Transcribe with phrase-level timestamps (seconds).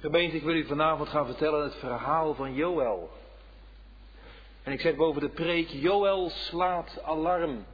[0.00, 3.10] Gemeente, ik wil u vanavond gaan vertellen het verhaal van Joël.
[4.62, 7.66] En ik zeg boven de preek, Joël slaat alarm.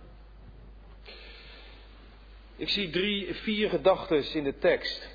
[2.57, 5.09] Ik zie drie, vier gedachten in de tekst.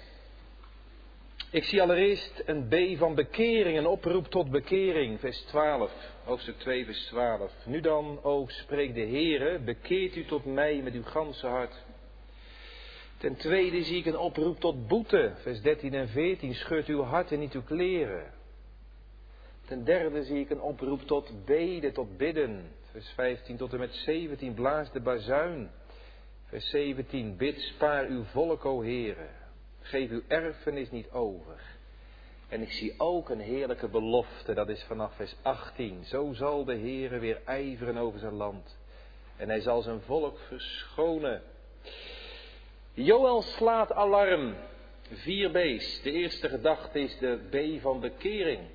[1.49, 5.91] Ik zie allereerst een B van bekering, een oproep tot bekering, vers 12,
[6.23, 7.51] hoofdstuk 2, vers 12.
[7.65, 11.83] Nu dan, o spreekt de Heere, bekeert u tot mij met uw ganse hart.
[13.21, 17.31] Ten tweede zie ik een oproep tot boete, vers 13 en 14, scheurt uw hart
[17.31, 18.33] en niet uw kleren.
[19.65, 23.93] Ten derde zie ik een oproep tot beden, tot bidden, vers 15 tot en met
[23.93, 25.69] 17, blaas de bazuin.
[26.45, 29.27] Vers 17, bid, spaar uw volk, o Heere.
[29.81, 31.61] Geef uw erfenis niet over.
[32.49, 36.05] En ik zie ook een heerlijke belofte, dat is vanaf vers 18.
[36.05, 38.77] Zo zal de Heere weer ijveren over zijn land.
[39.37, 41.41] En hij zal zijn volk verschonen.
[42.93, 44.55] Joël slaat alarm.
[45.11, 46.01] Vier B's.
[46.01, 48.69] De eerste gedachte is de B van bekering.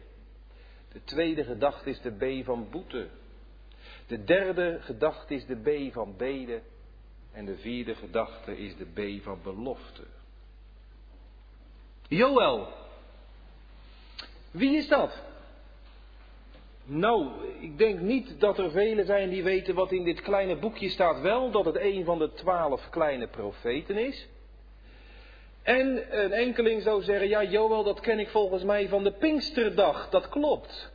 [0.93, 3.09] De tweede gedachte is de B van boete.
[4.07, 6.63] De derde gedachte is de B van beden.
[7.33, 10.03] En de vierde gedachte is de B van belofte.
[12.09, 12.69] Joël.
[14.51, 15.23] Wie is dat?
[16.89, 17.29] Nou,
[17.61, 21.21] ik denk niet dat er velen zijn die weten wat in dit kleine boekje staat.
[21.21, 24.29] Wel dat het een van de twaalf kleine profeten is.
[25.63, 30.09] En een enkeling zou zeggen, ja Joël, dat ken ik volgens mij van de Pinksterdag.
[30.11, 30.93] Dat klopt.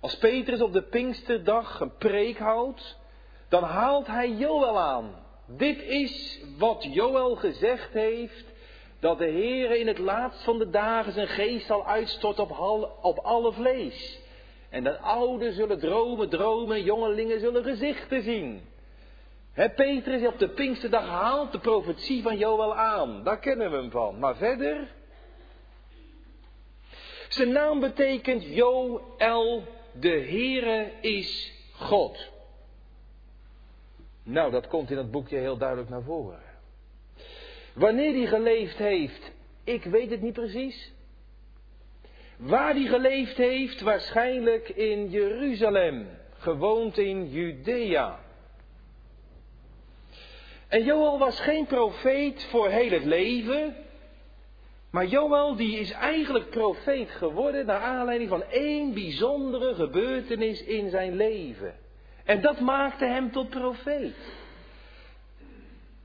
[0.00, 2.98] Als Petrus op de Pinksterdag een preek houdt,
[3.48, 5.14] dan haalt hij Joël aan.
[5.46, 8.44] Dit is wat Joël gezegd heeft,
[9.00, 13.18] dat de Heer in het laatst van de dagen zijn geest zal uitstorten op, op
[13.18, 14.26] alle vlees.
[14.68, 18.60] En dat ouden zullen dromen, dromen, jongelingen zullen gezichten zien.
[19.52, 23.24] He, Petrus op de Pinksterdag haalt de profetie van Joël aan.
[23.24, 24.18] Daar kennen we hem van.
[24.18, 24.88] Maar verder.
[27.28, 32.28] Zijn naam betekent Joël, de Heere is God.
[34.22, 36.42] Nou, dat komt in het boekje heel duidelijk naar voren.
[37.74, 39.32] Wanneer hij geleefd heeft,
[39.64, 40.92] ik weet het niet precies.
[42.38, 48.18] Waar hij geleefd heeft, waarschijnlijk in Jeruzalem, gewoond in Judea.
[50.68, 53.76] En Joël was geen profeet voor heel het leven,
[54.90, 61.16] maar Joël die is eigenlijk profeet geworden naar aanleiding van één bijzondere gebeurtenis in zijn
[61.16, 61.74] leven.
[62.24, 64.16] En dat maakte hem tot profeet.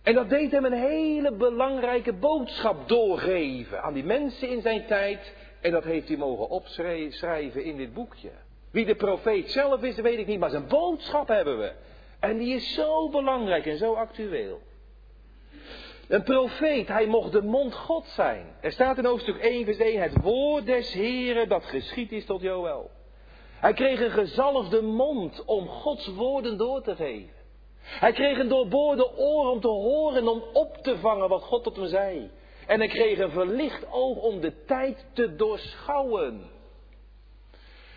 [0.04, 5.34] En dat deed hem een hele belangrijke boodschap doorgeven aan die mensen in zijn tijd.
[5.64, 8.32] En dat heeft hij mogen opschrijven in dit boekje.
[8.72, 11.72] Wie de profeet zelf is, weet ik niet, maar zijn boodschap hebben we.
[12.20, 14.62] En die is zo belangrijk en zo actueel.
[16.08, 18.46] Een profeet, hij mocht de mond God zijn.
[18.62, 22.42] Er staat in hoofdstuk 1 vers 1 het woord des Heren dat geschied is tot
[22.42, 22.90] Joël.
[23.60, 27.42] Hij kreeg een gezalfde mond om Gods woorden door te geven.
[27.84, 31.64] Hij kreeg een doorboorde oor om te horen en om op te vangen wat God
[31.64, 32.30] tot hem zei.
[32.68, 36.42] En hij kreeg een verlicht oog om de tijd te doorschouwen.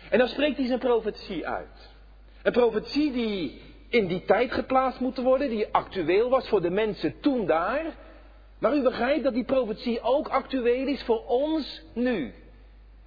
[0.09, 1.95] En dan spreekt hij zijn profetie uit.
[2.43, 7.19] Een profetie die in die tijd geplaatst moet worden, die actueel was voor de mensen
[7.19, 7.95] toen daar.
[8.59, 12.33] Maar u begrijpt dat die profetie ook actueel is voor ons nu.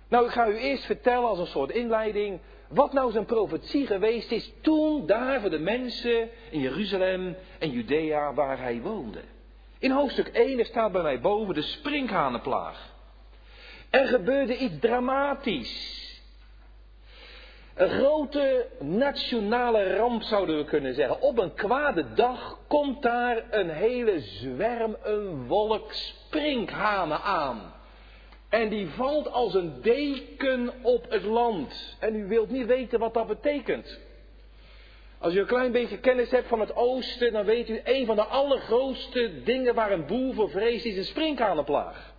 [0.09, 4.31] Nou, ik ga u eerst vertellen als een soort inleiding wat nou zijn profetie geweest
[4.31, 9.20] is toen daar voor de mensen in Jeruzalem en Judea waar hij woonde.
[9.80, 12.88] In hoofdstuk 1 staat bij mij boven de sprinkhanenplaag.
[13.91, 15.98] Er gebeurde iets dramatisch.
[17.74, 21.20] Een grote nationale ramp zouden we kunnen zeggen.
[21.20, 27.72] Op een kwade dag komt daar een hele zwerm, een wolk sprinkhanen aan.
[28.48, 31.96] En die valt als een deken op het land.
[32.00, 33.98] En u wilt niet weten wat dat betekent.
[35.20, 38.16] Als u een klein beetje kennis hebt van het oosten, dan weet u, een van
[38.16, 42.12] de allergrootste dingen waar een boer voor vreest, is een sprinkhanenplaag.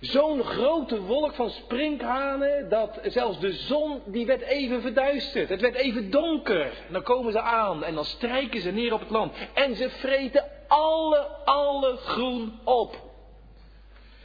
[0.00, 5.48] Zo'n grote wolk van sprinkhanen, dat zelfs de zon, die werd even verduisterd.
[5.48, 6.72] Het werd even donker.
[6.90, 9.34] Dan komen ze aan en dan strijken ze neer op het land.
[9.54, 12.96] En ze vreten alle, alle groen op.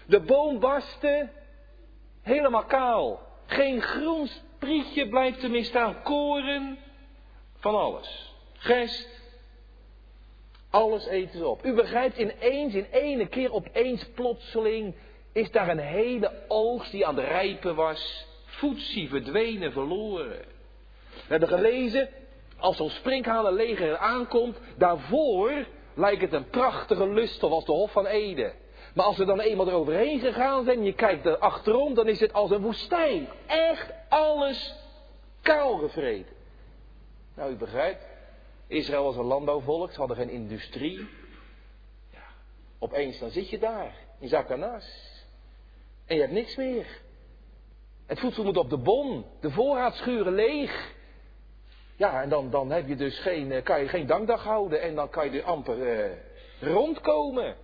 [0.08, 1.30] De boom barstte
[2.22, 3.20] helemaal kaal.
[3.46, 4.30] Geen groen
[4.66, 6.02] sprietje blijft er meer staan.
[6.04, 6.78] Koren,
[7.60, 8.34] van alles.
[8.54, 9.10] Gest,
[10.70, 11.66] alles eten ze op.
[11.66, 14.96] U begrijpt, ineens, in ene keer, opeens, plotseling,
[15.34, 20.46] is daar een hele oogst die aan de rijpen was, voetsie verdwenen, verloren.
[21.10, 22.10] We hebben gelezen,
[22.58, 28.54] als zo'n sprinkhanenleger aankomt, daarvoor lijkt het een prachtige lust als de Hof van Eden.
[28.96, 32.34] Maar als we dan eenmaal eroverheen gegaan zijn je kijkt er achterom, dan is het
[32.34, 33.28] als een woestijn.
[33.48, 34.76] Echt alles
[35.42, 36.36] kaal gevreten.
[37.34, 38.06] Nou, u begrijpt,
[38.68, 41.08] Israël was een landbouwvolk, ze hadden geen industrie.
[42.12, 42.24] Ja,
[42.80, 45.14] opeens dan zit je daar, in Zakanas.
[46.06, 47.02] En je hebt niks meer.
[48.06, 50.94] Het voedsel moet op de bon, de voorraadschuren leeg.
[51.96, 54.96] Ja, en dan, dan heb je dus geen, eh, kan je geen dankdag houden en
[54.96, 56.18] dan kan je er amper eh,
[56.60, 57.56] rondkomen.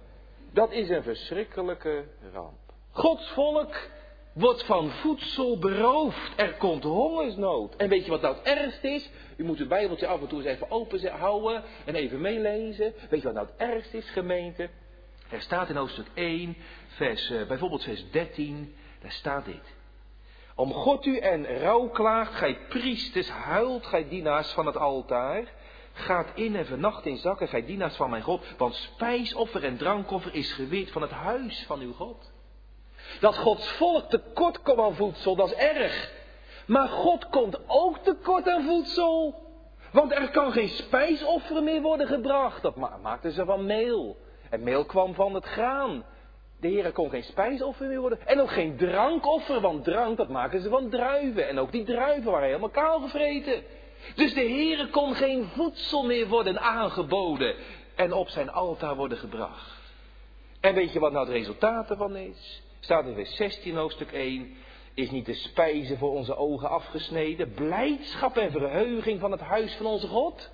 [0.53, 2.03] Dat is een verschrikkelijke
[2.33, 2.59] ramp.
[2.92, 3.89] Gods volk
[4.33, 6.31] wordt van voedsel beroofd.
[6.36, 7.75] Er komt hongersnood.
[7.75, 9.09] En weet je wat nou het ergste is?
[9.36, 12.94] U moet uw Bijbeltje af en toe eens even open houden en even meelezen.
[13.09, 14.69] Weet je wat nou het ergste is, gemeente?
[15.30, 16.57] Er staat in hoofdstuk 1,
[16.88, 19.75] vers, uh, bijvoorbeeld vers 13, daar staat dit.
[20.56, 25.54] Om God u en rouw klaagt, gij priesters, huilt, gij dienaars van het altaar.
[25.93, 28.45] Gaat in en vernacht in zakken, gij dienaars van mijn God.
[28.57, 32.31] Want spijsoffer en drankoffer is geweerd van het huis van uw God.
[33.19, 36.11] Dat Gods volk tekort komt aan voedsel, dat is erg.
[36.65, 39.35] Maar God komt ook tekort aan voedsel.
[39.91, 42.61] Want er kan geen spijsoffer meer worden gebracht.
[42.61, 44.17] Dat maakten ze van meel.
[44.49, 46.05] En meel kwam van het graan.
[46.59, 48.27] De Heer kon geen spijsoffer meer worden.
[48.27, 51.47] En ook geen drankoffer, want drank dat maken ze van druiven.
[51.47, 53.63] En ook die druiven waren helemaal kaal gevreten.
[54.15, 57.56] Dus de Heer kon geen voedsel meer worden aangeboden
[57.95, 59.80] en op zijn altaar worden gebracht.
[60.59, 62.62] En weet je wat nou het resultaat ervan is?
[62.80, 64.53] Staat in vers 16 hoofdstuk 1.
[64.94, 69.86] Is niet de spijze voor onze ogen afgesneden, blijdschap en verheuging van het huis van
[69.86, 70.51] onze God?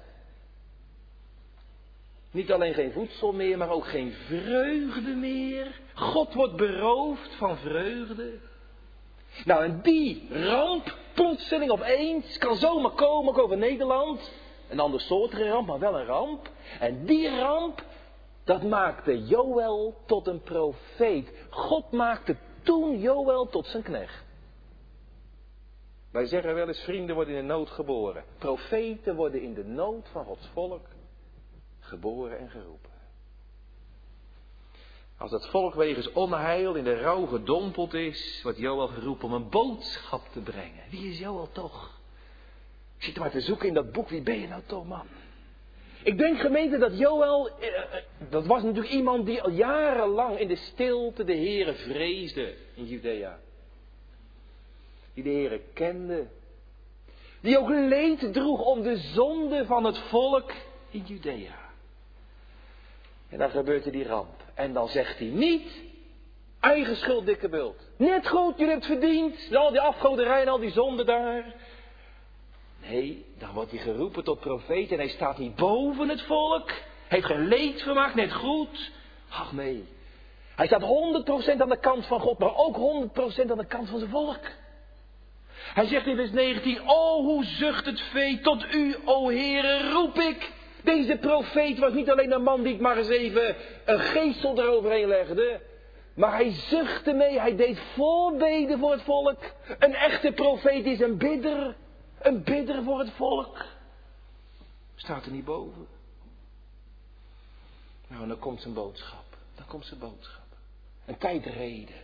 [2.32, 5.80] Niet alleen geen voedsel meer, maar ook geen vreugde meer.
[5.94, 8.40] God wordt beroofd van vreugde.
[9.46, 14.32] Nou, en die ramp, plotseling opeens, kan zomaar komen ook over Nederland.
[14.70, 16.50] Een ander soort ramp, maar wel een ramp.
[16.80, 17.84] En die ramp,
[18.44, 21.32] dat maakte Joël tot een profeet.
[21.50, 24.26] God maakte toen Joël tot zijn knecht.
[26.12, 28.24] Wij zeggen wel eens, vrienden worden in de nood geboren.
[28.38, 30.88] Profeten worden in de nood van Gods volk
[31.80, 32.87] geboren en geroepen.
[35.18, 39.50] Als het volk wegens onheil in de rouw gedompeld is, wordt Joël geroepen om een
[39.50, 40.84] boodschap te brengen.
[40.90, 42.00] Wie is Joël toch?
[42.98, 45.08] Ik zit maar te zoeken in dat boek, wie ben je nou toch, man?
[46.04, 50.48] Ik denk gemeente dat Joël, eh, eh, dat was natuurlijk iemand die al jarenlang in
[50.48, 53.40] de stilte de Heere vreesde in Judea.
[55.14, 56.28] Die de Heere kende.
[57.42, 60.52] Die ook leed droeg om de zonde van het volk
[60.90, 61.67] in Judea.
[63.30, 64.44] En dan gebeurt er die ramp.
[64.54, 65.82] En dan zegt hij niet,
[66.60, 67.90] eigen schuld, dikke bult.
[67.98, 69.56] Net goed, je hebt verdiend.
[69.56, 71.56] Al die afgoderij en al die zonde daar.
[72.82, 76.72] Nee, dan wordt hij geroepen tot profeet en hij staat niet boven het volk.
[77.08, 78.92] Heeft geen leed vermaakt, net goed.
[79.30, 79.88] Ach nee.
[80.56, 84.00] Hij staat 100% aan de kant van God, maar ook 100% aan de kant van
[84.00, 84.40] zijn volk.
[85.74, 90.20] Hij zegt in vers 19, O hoe zucht het vee, tot u, o Heere, roep
[90.20, 90.52] ik.
[90.88, 93.56] Deze profeet was niet alleen een man die het maar eens even
[93.86, 95.62] een geestel eroverheen legde.
[96.14, 99.40] Maar hij zuchtte mee, hij deed voorbeden voor het volk.
[99.80, 101.76] Een echte profeet is een bidder.
[102.20, 103.66] Een bidder voor het volk.
[104.96, 105.88] Staat er niet boven.
[108.08, 109.26] Nou, en dan komt zijn boodschap.
[109.56, 110.46] Dan komt zijn boodschap.
[111.06, 111.96] Een tijdreden.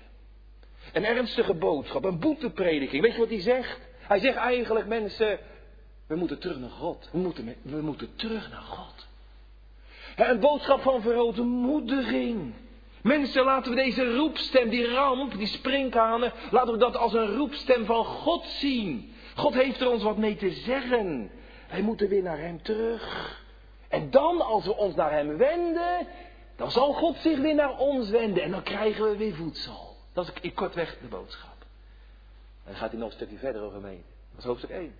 [0.93, 3.01] Een ernstige boodschap, een boeteprediking.
[3.01, 3.79] Weet je wat hij zegt?
[3.99, 5.39] Hij zegt eigenlijk, mensen,
[6.13, 7.09] we moeten terug naar God.
[7.11, 9.07] We moeten, we moeten terug naar God.
[10.15, 12.53] Een boodschap van verootmoediging.
[13.01, 17.85] Mensen, laten we deze roepstem, die ramp, die sprinkhanen, laten we dat als een roepstem
[17.85, 19.13] van God zien.
[19.35, 21.31] God heeft er ons wat mee te zeggen.
[21.69, 23.41] Wij moeten weer naar Hem terug.
[23.87, 26.07] En dan, als we ons naar Hem wenden,
[26.55, 28.43] dan zal God zich weer naar ons wenden.
[28.43, 29.95] En dan krijgen we weer voedsel.
[30.13, 31.65] Dat is kortweg de boodschap.
[32.63, 34.03] En gaat hij nog een stukje verder over mee.
[34.31, 34.93] Dat is hoofdstuk 1.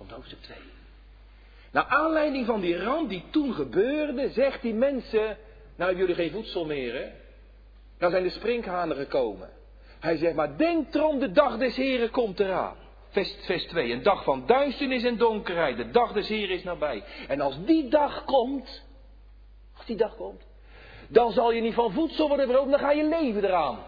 [0.00, 0.56] Komt hoofdstuk 2.
[1.72, 5.36] Naar aanleiding van die ramp die toen gebeurde, zegt die mensen,
[5.76, 7.10] nou jullie geen voedsel meer hè.
[7.98, 9.50] Dan zijn de sprinkhanen gekomen.
[9.98, 12.76] Hij zegt, maar denk erom, de dag des Heren komt eraan.
[13.08, 17.04] Vers, vers 2, een dag van duisternis en donkerheid, de dag des Heren is nabij.
[17.28, 18.82] En als die dag komt,
[19.76, 20.42] als die dag komt,
[21.08, 23.78] dan zal je niet van voedsel worden beroofd, dan ga je leven eraan.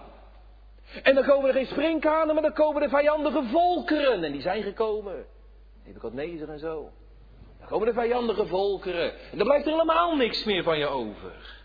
[1.03, 4.25] En dan komen er geen sprinkhanen, maar dan komen er vijandige volkeren.
[4.25, 5.41] En die zijn gekomen.
[5.85, 6.91] Nebuchadnezzar en zo.
[7.59, 9.13] Dan komen de vijandige volkeren.
[9.31, 11.63] En dan blijft er helemaal niks meer van je over.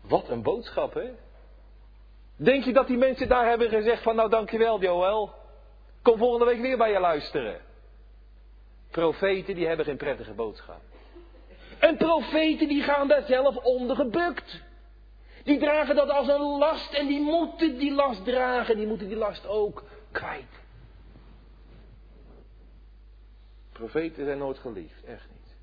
[0.00, 1.10] Wat een boodschap, hè?
[2.36, 5.34] Denk je dat die mensen daar hebben gezegd van, nou dankjewel Joël.
[6.02, 7.60] Kom volgende week weer bij je luisteren.
[8.90, 10.80] Profeten die hebben geen prettige boodschap.
[11.78, 14.62] En profeten die gaan daar zelf onder gebukt.
[15.44, 18.76] Die dragen dat als een last en die moeten die last dragen.
[18.76, 20.59] Die moeten die last ook kwijt.
[23.80, 25.54] Profeten zijn nooit geliefd, echt niet.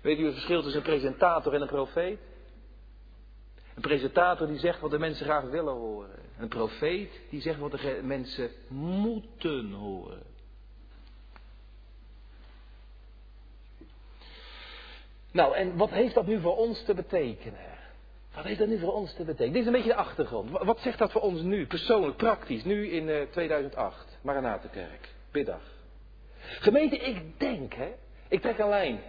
[0.00, 2.18] Weet u het verschil tussen een presentator en een profeet?
[3.74, 6.18] Een presentator die zegt wat de mensen graag willen horen.
[6.38, 10.22] Een profeet die zegt wat de mensen moeten horen.
[15.30, 17.78] Nou, en wat heeft dat nu voor ons te betekenen?
[18.34, 19.52] Wat heeft dat nu voor ons te betekenen?
[19.52, 20.50] Dit is een beetje de achtergrond.
[20.50, 25.62] Wat zegt dat voor ons nu, persoonlijk, praktisch, nu in 2008, eh, Maranatenkerk, biddag?
[26.38, 27.92] Gemeente, ik denk, hè,
[28.28, 29.00] ik trek een lijn.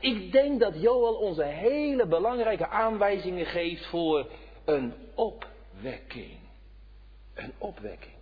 [0.00, 4.26] Ik denk dat Joel onze hele belangrijke aanwijzingen geeft voor
[4.64, 6.38] een opwekking.
[7.34, 8.14] Een opwekking.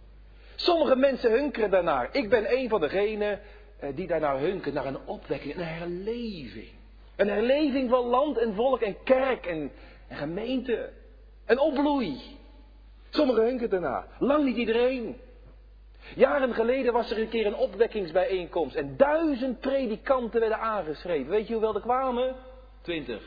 [0.55, 2.09] Sommige mensen hunkeren daarnaar.
[2.13, 3.41] Ik ben een van degenen
[3.79, 6.71] eh, die daarnaar hunkeren, naar een opwekking, een herleving.
[7.17, 9.73] Een herleving van land en volk en kerk en,
[10.09, 10.93] en gemeente.
[11.47, 12.21] Een opbloei.
[13.11, 14.07] Sommigen hunkeren daarna.
[14.19, 15.17] Lang niet iedereen.
[16.15, 21.31] Jaren geleden was er een keer een opwekkingsbijeenkomst en duizend predikanten werden aangeschreven.
[21.31, 22.37] Weet je hoeveel er kwamen?
[22.83, 23.23] Twintig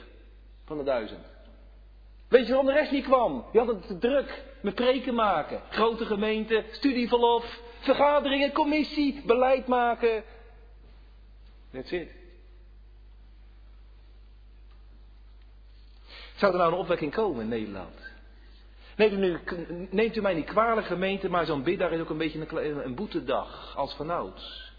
[0.65, 1.25] van de duizend.
[2.27, 3.45] Weet je waarom de rest niet kwam?
[3.51, 5.61] Die hadden het te druk met preken maken.
[5.69, 10.23] Grote gemeente, studieverlof, vergaderingen, commissie, beleid maken.
[11.71, 12.09] That's it.
[16.35, 18.16] Zou er nou een opwekking komen in Nederland?
[18.97, 19.39] Neemt u,
[19.89, 22.47] neemt u mij niet kwalijk gemeente, maar zo'n biddag is ook een beetje
[22.83, 24.71] een, boetedag als vanouds.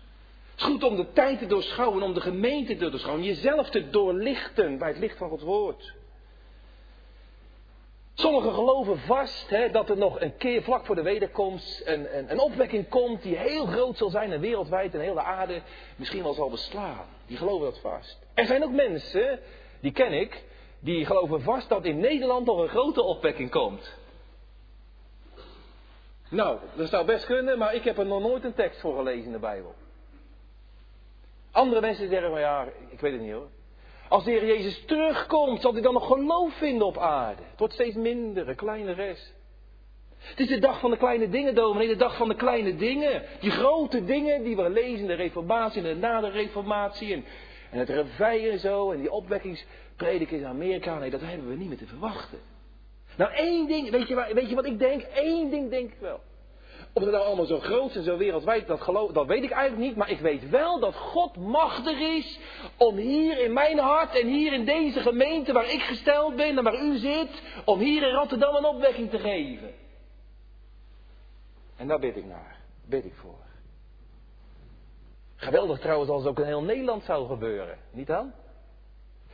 [0.51, 3.91] Het is goed om de tijd te doorschouwen, om de gemeente te doorschouwen, jezelf te
[3.91, 5.95] doorlichten bij het licht van Gods woord.
[8.15, 12.31] Sommigen geloven vast hè, dat er nog een keer vlak voor de wederkomst een, een,
[12.31, 15.63] een, opwekking komt die heel groot zal zijn en wereldwijd en heel de aarde
[15.97, 17.07] misschien wel zal beslaan.
[17.27, 18.19] Die geloven dat vast.
[18.35, 19.41] Er zijn ook mensen,
[19.81, 20.45] die ken ik,
[20.81, 23.98] die geloven vast dat in Nederland nog een grote opwekking komt.
[26.29, 29.25] Nou, dat zou best kunnen, maar ik heb er nog nooit een tekst voor gelezen
[29.25, 29.75] in de Bijbel.
[31.51, 33.49] Andere mensen zeggen van ja, ik weet het niet hoor.
[34.09, 37.43] Als de Heer Jezus terugkomt, zal hij dan nog geloof vinden op aarde?
[37.51, 39.35] Het wordt steeds minder, een kleine rest.
[40.19, 43.23] Het is de dag van de kleine dingen, dominee, de dag van de kleine dingen.
[43.41, 47.13] Die grote dingen die we lezen in de reformatie en na de reformatie.
[47.13, 47.25] En,
[47.71, 50.99] en het revij en zo, en die opwekkingspredik in Amerika.
[50.99, 52.39] Nee, dat hebben we niet meer te verwachten.
[53.19, 55.07] Nou, één ding, weet je, weet je wat ik denk?
[55.15, 56.21] Eén ding denk ik wel.
[56.93, 59.89] Of het nou allemaal zo groot en zo wereldwijd, dat, geloof, dat weet ik eigenlijk
[59.89, 59.97] niet.
[59.97, 62.39] Maar ik weet wel dat God machtig is
[62.77, 66.65] om hier in mijn hart en hier in deze gemeente waar ik gesteld ben en
[66.65, 69.75] waar u zit, om hier in Rotterdam een opwekking te geven.
[71.77, 72.57] En daar bid ik naar.
[72.87, 73.47] Bid ik voor.
[75.37, 77.79] Geweldig trouwens als het ook in heel Nederland zou gebeuren.
[77.91, 78.33] Niet dan?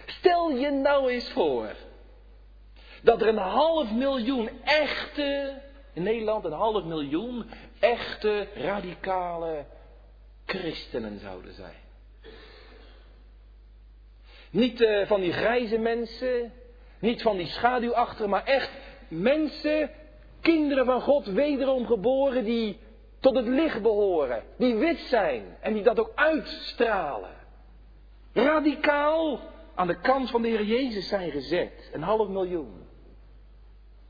[0.07, 1.75] Stel je nou eens voor
[3.05, 5.61] dat er een half miljoen echte,
[5.93, 9.65] in Nederland een half miljoen echte radicale
[10.47, 11.83] christenen zouden zijn.
[14.51, 16.53] Niet uh, van die grijze mensen,
[16.99, 18.71] niet van die schaduwachtigen, maar echt
[19.09, 19.91] mensen,
[20.41, 22.79] kinderen van God, wederom geboren, die
[23.21, 27.31] tot het licht behoren, die wit zijn en die dat ook uitstralen.
[28.33, 29.41] Radicaal
[29.75, 32.84] aan de kant van de Heer Jezus zijn gezet, een half miljoen.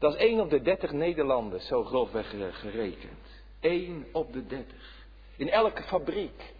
[0.04, 3.42] Dat is 1 op de 30 Nederlanders, zo grofweg gerekend.
[3.60, 4.76] 1 op de 30.
[5.36, 6.54] In elke fabriek,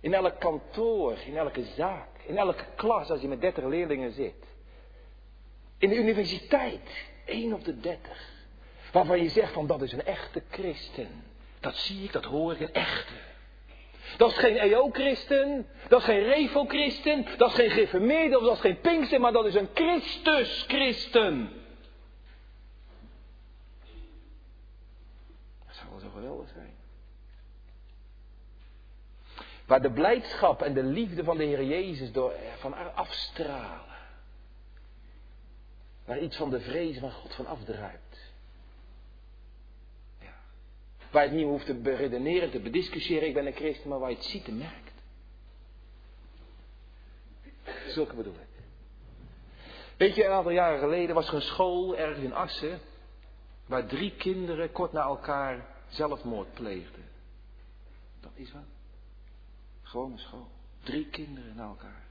[0.00, 4.44] in elk kantoor, in elke zaak, in elke klas als je met 30 leerlingen zit.
[5.78, 8.28] In de universiteit, 1 op de 30.
[8.92, 11.24] Waarvan je zegt van dat is een echte christen.
[11.60, 13.14] Dat zie ik, dat hoor ik, een echte.
[14.16, 18.60] Dat is geen EO-christen, dat is geen Revo-christen, dat is geen gereformeerde of dat is
[18.60, 21.60] geen Pinkster, maar dat is een Christus-christen.
[29.66, 33.96] Waar de blijdschap en de liefde van de Heer Jezus door, van afstralen.
[36.04, 38.32] Waar iets van de vrees van God van afdruipt.
[40.20, 40.34] Ja.
[41.10, 44.10] Waar je het niet hoeft te beredeneren, te bediscussiëren, ik ben een christen, maar waar
[44.10, 44.92] je het ziet en merkt.
[47.86, 48.64] Zulke bedoel ik.
[49.96, 52.80] Weet je, een aantal jaren geleden was er een school ergens in Assen.
[53.66, 57.04] Waar drie kinderen kort na elkaar zelfmoord pleegden.
[58.20, 58.62] Dat is wat.
[59.82, 60.48] Gewone school.
[60.82, 62.02] Drie kinderen na elkaar.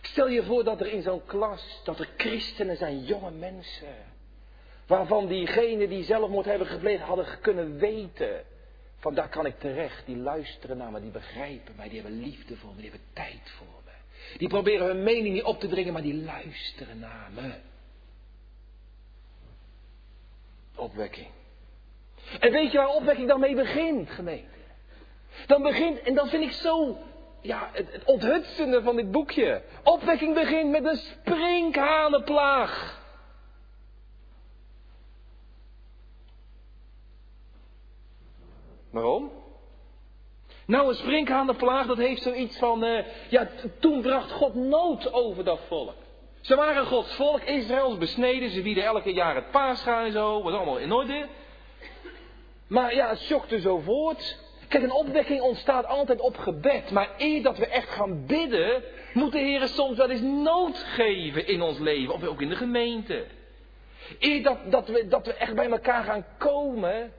[0.00, 3.94] Stel je voor dat er in zo'n klas, dat er christenen zijn, jonge mensen.
[4.86, 8.44] Waarvan diegenen die zelfmoord hebben gepleegd hadden kunnen weten.
[8.98, 10.06] Van daar kan ik terecht.
[10.06, 13.50] Die luisteren naar me, die begrijpen mij, die hebben liefde voor me, die hebben tijd
[13.50, 14.38] voor me.
[14.38, 17.54] Die proberen hun mening niet op te dringen, maar die luisteren naar me.
[20.74, 21.28] Opwekking.
[22.40, 24.54] En weet je waar opwekking dan mee begint, gemeente?
[25.46, 26.96] Dan begint, en dat vind ik zo,
[27.40, 29.62] ja, het, het onthutsende van dit boekje.
[29.82, 33.04] Opwekking begint met een sprinkhanenplaag.
[38.90, 39.30] Waarom?
[40.66, 43.48] Nou, een sprinkhanenplaag, dat heeft zoiets van, uh, ja,
[43.80, 45.94] toen bracht God nood over dat volk.
[46.40, 50.54] Ze waren Gods volk, Israëls besneden, ze wieden elke jaar het paascha en zo, was
[50.54, 51.26] allemaal in orde.
[52.66, 54.38] Maar ja, het schokte zo voort.
[54.68, 56.90] Kijk, een opwekking ontstaat altijd op gebed.
[56.90, 58.82] Maar eer dat we echt gaan bidden,
[59.12, 62.14] moet de Heer soms wel eens nood geven in ons leven.
[62.14, 63.24] Of ook in de gemeente.
[64.18, 67.12] Eer dat, dat, we, dat we echt bij elkaar gaan komen.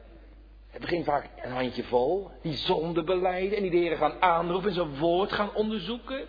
[0.67, 2.31] Het begint vaak een handje vol.
[2.41, 6.27] Die zonde beleiden en die de Heer gaan aanroepen en zijn woord gaan onderzoeken.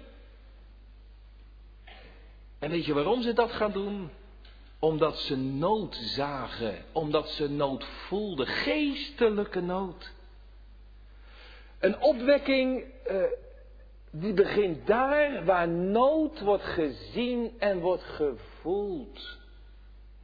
[2.59, 4.11] En weet je waarom ze dat gaan doen?
[4.79, 10.13] Omdat ze nood zagen, omdat ze nood voelden, geestelijke nood.
[11.79, 13.23] Een opwekking uh,
[14.11, 19.39] die begint daar waar nood wordt gezien en wordt gevoeld.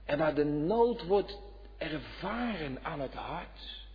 [0.05, 1.39] En waar de nood wordt
[1.79, 3.87] ervaren aan het hart.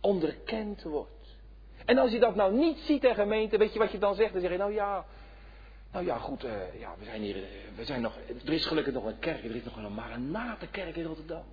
[0.00, 1.36] Onderkend wordt.
[1.84, 4.32] En als je dat nou niet ziet in gemeente, weet je wat je dan zegt?
[4.32, 5.06] Dan zeg je, nou ja,
[5.92, 7.42] nou ja, goed, uh, ja, we zijn hier, uh,
[7.76, 11.04] we zijn nog, er is gelukkig nog een kerk, er is nog een Maranatenkerk in
[11.04, 11.44] Rotterdam.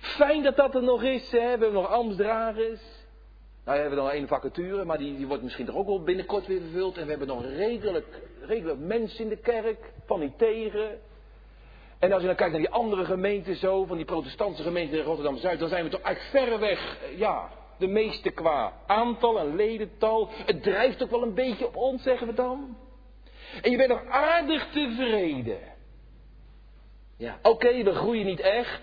[0.00, 1.38] Fijn dat dat er nog is, hè?
[1.38, 2.80] we hebben nog ambtsdragers.
[3.64, 6.46] Nou, we hebben nog één vacature, maar die, die wordt misschien toch ook wel binnenkort
[6.46, 6.96] weer vervuld.
[6.96, 10.98] En we hebben nog redelijk, redelijk mensen in de kerk, van die tegen.
[11.98, 15.04] En als je dan kijkt naar die andere gemeenten zo, van die protestantse gemeenten in
[15.04, 20.28] Rotterdam-Zuid, dan zijn we toch eigenlijk verreweg, uh, ja, de meeste qua aantal en ledental.
[20.46, 22.76] Het drijft ook wel een beetje op ons, zeggen we dan.
[23.62, 25.58] En je bent nog aardig tevreden.
[27.16, 28.80] Ja, oké, we groeien niet echt.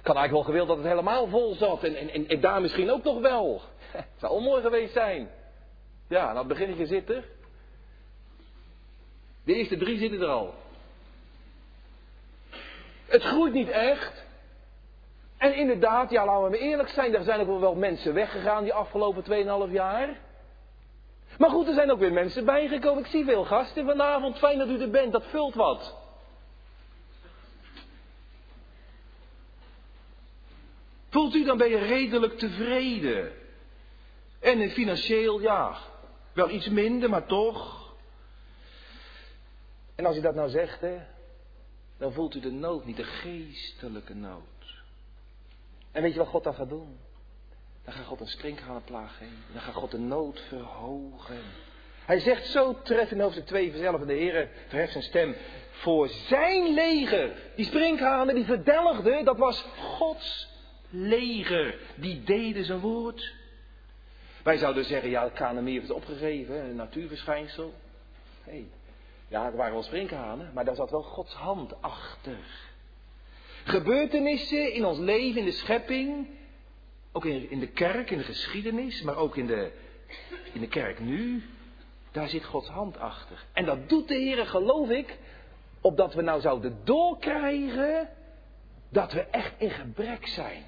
[0.00, 1.84] Ik had eigenlijk wel gewild dat het helemaal vol zat.
[1.84, 3.62] En, en, en, daar misschien ook nog wel.
[3.90, 5.30] Het zou onmooi geweest zijn.
[6.08, 7.24] Ja, nou het beginnetje zit er.
[9.44, 10.54] De eerste drie zitten er al.
[13.06, 14.24] Het groeit niet echt.
[15.36, 19.24] En inderdaad, ja, laten we eerlijk zijn, er zijn ook wel mensen weggegaan die afgelopen
[19.68, 20.08] 2,5 jaar.
[21.38, 23.04] Maar goed, er zijn ook weer mensen bijgekomen.
[23.04, 24.38] Ik zie veel gasten vanavond.
[24.38, 25.98] Fijn dat u er bent, dat vult wat.
[31.08, 33.32] Voelt u dan ben je redelijk tevreden?
[34.40, 35.76] En financieel, ja,
[36.32, 37.94] wel iets minder, maar toch.
[39.94, 40.98] En als u dat nou zegt, hè,
[41.98, 44.82] dan voelt u de nood niet, de geestelijke nood.
[45.92, 46.98] En weet je wat God dan gaat doen?
[47.84, 49.44] Dan gaat God een sprinkhanenplaag geven.
[49.52, 51.42] Dan gaat God de nood verhogen.
[52.04, 54.00] Hij zegt zo treffend in hoofdstuk 2 vanzelf.
[54.00, 55.36] En de Heer verheft zijn stem.
[55.70, 57.32] Voor zijn leger.
[57.56, 59.24] Die sprinkhanen die verdelgden.
[59.24, 60.48] Dat was Gods
[60.90, 61.78] leger.
[61.94, 63.34] Die deden zijn woord.
[64.42, 65.10] Wij zouden zeggen.
[65.10, 66.64] Ja, het Kanemeer is opgegeven.
[66.64, 67.74] Een natuurverschijnsel.
[68.44, 68.66] Hey.
[69.28, 70.50] Ja, er waren wel sprinkhanen.
[70.54, 72.38] Maar daar zat wel Gods hand achter.
[73.64, 76.26] Gebeurtenissen in ons leven, in de schepping
[77.12, 79.72] ook in, de kerk, in de geschiedenis, maar ook in de,
[80.52, 81.42] in de kerk nu.
[82.12, 83.44] Daar zit Gods hand achter.
[83.52, 85.18] En dat doet de Heer, geloof ik,
[85.80, 88.08] opdat we nou zouden doorkrijgen
[88.88, 90.64] dat we echt in gebrek zijn.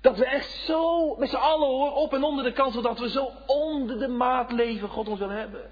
[0.00, 3.10] Dat we echt zo, met z'n allen hoor, op en onder de kant, zodat we
[3.10, 5.70] zo onder de maat leven God ons wil hebben.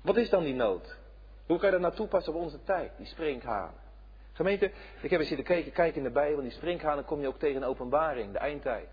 [0.00, 0.96] Wat is dan die nood?
[1.46, 3.87] Hoe kan je dat nou toepassen op onze tijd, die sprinkhanen?
[4.38, 4.70] Gemeente,
[5.00, 6.42] ik heb eens zitten kijken, in de Bijbel.
[6.42, 8.88] Die sprinkhanen kom je ook tegen in openbaring, de eindtijd.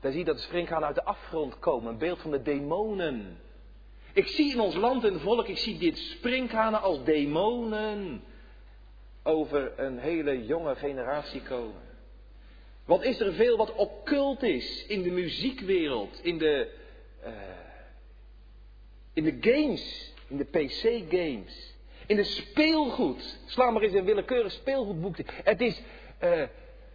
[0.00, 1.92] Daar zie je dat de sprinkhanen uit de afgrond komen.
[1.92, 3.38] Een beeld van de demonen.
[4.12, 8.24] Ik zie in ons land en volk, ik zie dit sprinkhanen als demonen
[9.22, 11.82] over een hele jonge generatie komen.
[12.84, 16.70] Wat is er veel wat occult is in de muziekwereld, in de,
[17.26, 17.32] uh,
[19.12, 21.73] in de games, in de PC-games.
[22.06, 23.38] In de speelgoed.
[23.46, 25.24] Sla maar eens een willekeurig speelgoedboekje.
[25.44, 25.82] Het is
[26.22, 26.42] uh,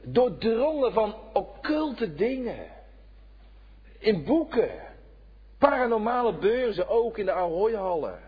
[0.02, 2.66] doordrongen van occulte dingen.
[4.00, 4.72] In boeken.
[5.58, 8.20] Paranormale beurzen ook in de Ahoy-hallen.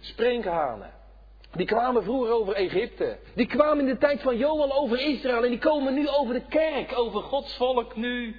[0.00, 0.92] Sprinkhanen.
[1.52, 3.18] Die kwamen vroeger over Egypte.
[3.34, 5.44] Die kwamen in de tijd van Joel over Israël.
[5.44, 8.36] En die komen nu over de kerk, over Gods volk nu.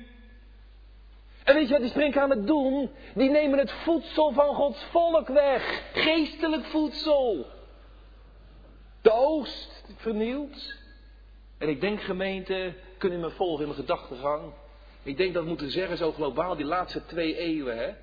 [1.43, 2.89] En weet je wat die sprinkhanen doen?
[3.13, 5.82] Die nemen het voedsel van Gods volk weg.
[5.93, 7.45] Geestelijk voedsel.
[9.01, 10.73] De oogst vernield.
[11.57, 14.53] En ik denk gemeente, kunnen me volgen in mijn gedachtegang?
[15.03, 17.93] Ik denk dat we moeten zeggen zo globaal, die laatste twee eeuwen, hè.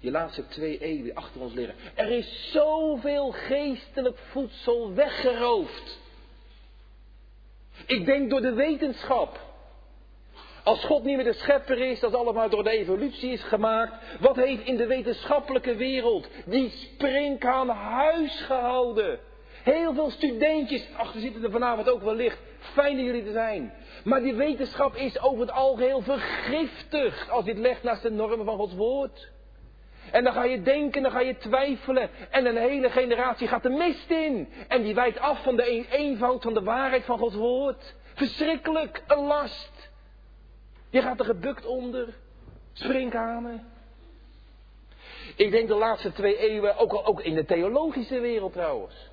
[0.00, 1.74] Die laatste twee eeuwen achter ons liggen.
[1.94, 5.98] Er is zoveel geestelijk voedsel weggeroofd.
[7.86, 9.48] Ik denk door de wetenschap.
[10.64, 14.20] Als God niet meer de schepper is, dat allemaal door de evolutie is gemaakt.
[14.20, 19.18] Wat heeft in de wetenschappelijke wereld die springhaan huis gehouden?
[19.62, 22.38] Heel veel studentjes, achter zitten er vanavond ook wellicht.
[22.58, 23.72] Fijn dat jullie er zijn.
[24.04, 28.56] Maar die wetenschap is over het algeheel vergiftigd als dit legt naast de normen van
[28.56, 29.30] Gods woord.
[30.10, 32.10] En dan ga je denken, dan ga je twijfelen.
[32.30, 34.48] En een hele generatie gaat de mist in.
[34.68, 37.94] En die wijkt af van de eenvoud van de waarheid van Gods woord.
[38.14, 39.90] Verschrikkelijk, een last.
[40.90, 42.08] Je gaat er gebukt onder.
[42.72, 43.66] Sprinkhanen.
[45.36, 49.09] Ik denk de laatste twee eeuwen, ook, ook in de theologische wereld trouwens.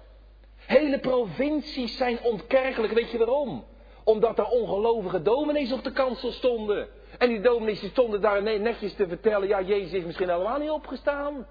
[0.68, 2.94] Hele provincies zijn ontkerkelijk.
[2.94, 3.66] Weet je waarom?
[4.04, 6.88] Omdat er ongelovige dominees op de kansel stonden.
[7.18, 11.48] En die dominees stonden daar netjes te vertellen, ja, Jezus is misschien helemaal niet opgestaan.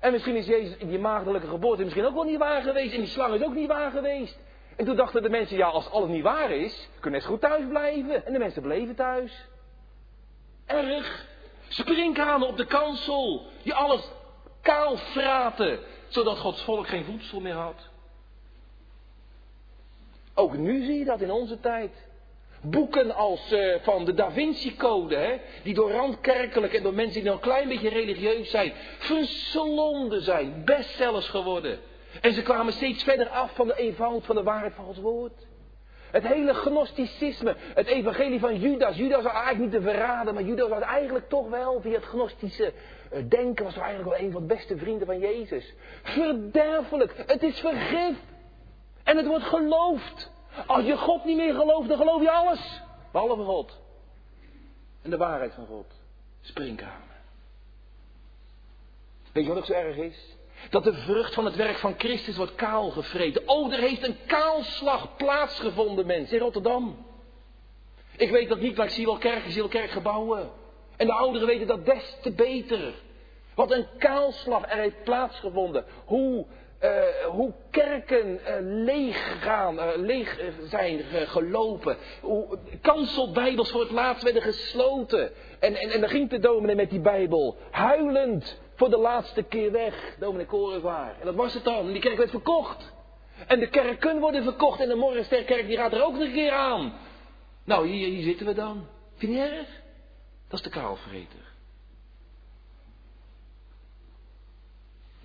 [0.00, 2.94] En misschien is Jezus, die maagdelijke geboorte misschien ook wel niet waar geweest.
[2.94, 4.38] En die slang is ook niet waar geweest.
[4.76, 7.64] En toen dachten de mensen, ja, als alles niet waar is, kunnen ze goed thuis
[7.68, 8.26] blijven.
[8.26, 9.46] En de mensen bleven thuis.
[10.66, 11.26] Erg.
[11.68, 14.10] Sprinkhanen op de kansel, die alles
[14.62, 17.94] kaal fraten, zodat Gods volk geen voedsel meer had.
[20.38, 21.90] Ook nu zie je dat in onze tijd.
[22.62, 27.22] Boeken als uh, van de Da Vinci Code, hè, die door randkerkelijk en door mensen
[27.22, 31.78] die nog een klein beetje religieus zijn, verslonden zijn, bestsellers geworden.
[32.20, 35.46] En ze kwamen steeds verder af van de eenvoud van de waarheid van Gods woord.
[36.10, 38.96] Het hele gnosticisme, het evangelie van Judas.
[38.96, 42.72] Judas was eigenlijk niet te verraden, maar Judas was eigenlijk toch wel, via het gnostische
[43.10, 45.74] eh, denken, was toch eigenlijk wel een van de beste vrienden van Jezus.
[46.02, 48.16] Verderfelijk, het is vergif.
[49.06, 50.30] En het wordt geloofd.
[50.66, 52.80] Als je God niet meer gelooft, dan geloof je alles.
[53.12, 53.78] Behalve God.
[55.02, 55.86] En de waarheid van God.
[56.40, 57.16] Springkamer.
[59.32, 60.36] Weet je wat ook zo erg is?
[60.70, 63.48] Dat de vrucht van het werk van Christus wordt kaal gevreten.
[63.48, 67.06] Oh, er heeft een kaalslag plaatsgevonden, mensen, in Rotterdam.
[68.16, 70.50] Ik weet dat niet, maar ik zie wel kerken, zie wel kerkgebouwen.
[70.96, 72.94] En de ouderen weten dat des te beter.
[73.54, 75.84] Wat een kaalslag er heeft plaatsgevonden.
[76.04, 76.46] Hoe
[76.82, 76.90] uh,
[77.30, 81.96] hoe kerken uh, leeg gaan, uh, leeg zijn gelopen.
[82.20, 85.30] Hoe kanselbijbels voor het laatst werden gesloten.
[85.60, 89.72] En, en, en dan ging de dominee met die bijbel, huilend, voor de laatste keer
[89.72, 90.16] weg.
[90.18, 91.14] Dominee Korenvaar.
[91.20, 91.92] En dat was het dan.
[91.92, 92.94] Die kerk werd verkocht.
[93.46, 96.52] En de kerken worden verkocht en de Morgensterkerk die gaat er ook nog een keer
[96.52, 96.92] aan.
[97.64, 98.86] Nou, hier, hier zitten we dan.
[99.16, 99.68] Vind je erg?
[100.48, 101.45] Dat is de kaalvreter.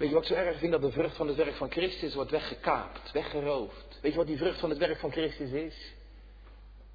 [0.02, 0.72] Weet je wat ik zo erg vind?
[0.72, 4.00] Dat de vrucht van het werk van Christus wordt weggekaapt, weggeroofd.
[4.02, 5.94] Weet je wat die vrucht van het werk van Christus is?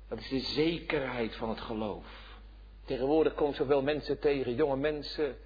[0.09, 2.07] Dat is de zekerheid van het geloof.
[2.85, 5.37] Tegenwoordig komen zoveel mensen tegen, jonge mensen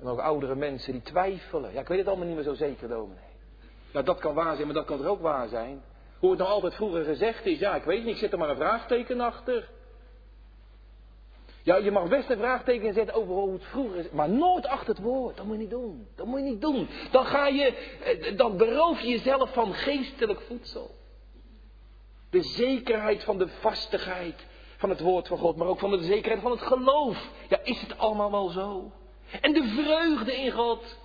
[0.00, 1.72] en ook oudere mensen die twijfelen.
[1.72, 3.22] Ja, ik weet het allemaal niet meer zo zeker, dominee.
[3.92, 5.82] Ja, dat kan waar zijn, maar dat kan er ook waar zijn.
[6.18, 8.50] Hoe het nou altijd vroeger gezegd is, ja, ik weet niet, ik zet er maar
[8.50, 9.68] een vraagteken achter.
[11.62, 14.88] Ja, je mag best een vraagteken zetten over hoe het vroeger is, maar nooit achter
[14.88, 15.36] het woord.
[15.36, 16.06] Dat moet je niet doen.
[16.16, 16.88] Dat moet je niet doen.
[17.10, 20.90] Dan ga je, eh, dan beroof je jezelf van geestelijk voedsel.
[22.30, 24.46] De zekerheid van de vastigheid
[24.76, 27.28] van het woord van God, maar ook van de zekerheid van het geloof.
[27.48, 28.92] Ja, is het allemaal wel zo?
[29.40, 30.98] En de vreugde in God.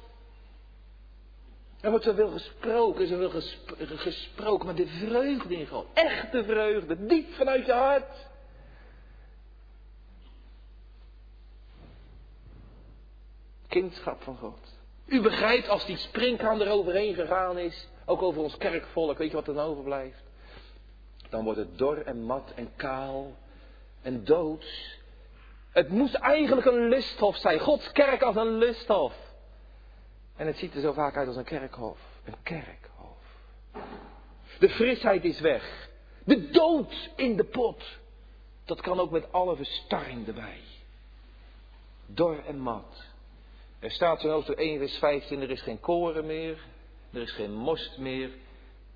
[1.81, 3.41] Er wordt zoveel gesproken, zoveel
[3.77, 5.85] gesproken, maar de vreugde in God.
[5.93, 8.27] Echte vreugde, diep vanuit je hart.
[13.67, 14.59] Kindschap van God.
[15.05, 19.35] U begrijpt als die springhaan er overheen gegaan is, ook over ons kerkvolk, weet je
[19.35, 20.23] wat er dan overblijft?
[21.29, 23.35] Dan wordt het dor en mat en kaal
[24.01, 24.99] en doods.
[25.71, 27.59] Het moest eigenlijk een lusthof zijn.
[27.59, 29.13] Gods kerk als een lusthof.
[30.35, 31.99] En het ziet er zo vaak uit als een kerkhof.
[32.25, 33.17] Een kerkhof.
[34.59, 35.89] De frisheid is weg.
[36.23, 37.83] De dood in de pot.
[38.65, 40.59] Dat kan ook met alle verstarring erbij.
[42.05, 43.14] Dor en mat.
[43.85, 46.57] Er staat in hoofdstuk 1, vers 15, er is geen koren meer,
[47.11, 48.29] er is geen most meer.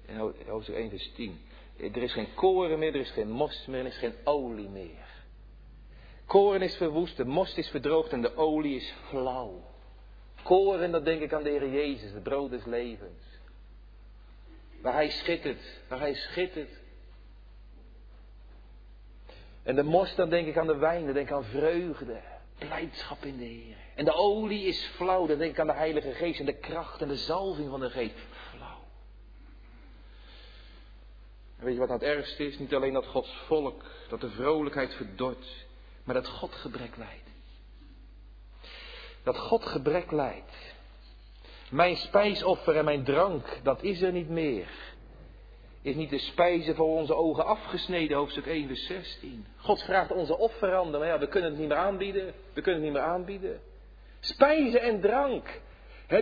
[0.06, 1.42] In hoofdstuk 1, vers 10.
[1.78, 5.08] Er is geen koren meer, er is geen most meer, er is geen olie meer.
[6.26, 9.64] Koren is verwoest, de most is verdroogd en de olie is flauw.
[10.44, 13.24] Koren, dat denk ik aan de Heer Jezus, de brood des levens.
[14.82, 16.80] Waar hij schittert, waar hij schittert.
[19.64, 22.22] En de most, dan denk ik aan de wijn, dan denk ik aan vreugde,
[22.60, 23.76] blijdschap in de Heer.
[23.96, 25.26] En de olie is flauw.
[25.26, 27.90] Dan denk ik aan de Heilige Geest en de kracht en de zalving van de
[27.90, 28.16] Geest.
[28.50, 28.84] Flauw.
[31.56, 32.60] Weet je wat nou het ergste is?
[32.60, 35.66] Niet alleen dat Gods volk, dat de vrolijkheid verdort.
[36.04, 37.30] Maar dat God gebrek leidt.
[39.24, 40.76] Dat God gebrek leidt.
[41.70, 44.70] Mijn spijsoffer en mijn drank, dat is er niet meer.
[45.82, 49.46] Is niet de spijze voor onze ogen afgesneden, hoofdstuk 1, vers 16.
[49.58, 52.34] God vraagt onze offeranden, maar ja, we kunnen het niet meer aanbieden.
[52.54, 53.60] We kunnen het niet meer aanbieden.
[54.20, 55.62] Spijze en drank.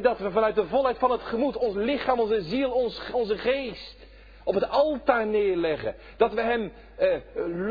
[0.02, 2.72] dat we vanuit de volheid van het gemoed ons lichaam, onze ziel,
[3.12, 4.08] onze geest
[4.44, 5.96] op het altaar neerleggen.
[6.18, 7.18] Dat we Hem eh,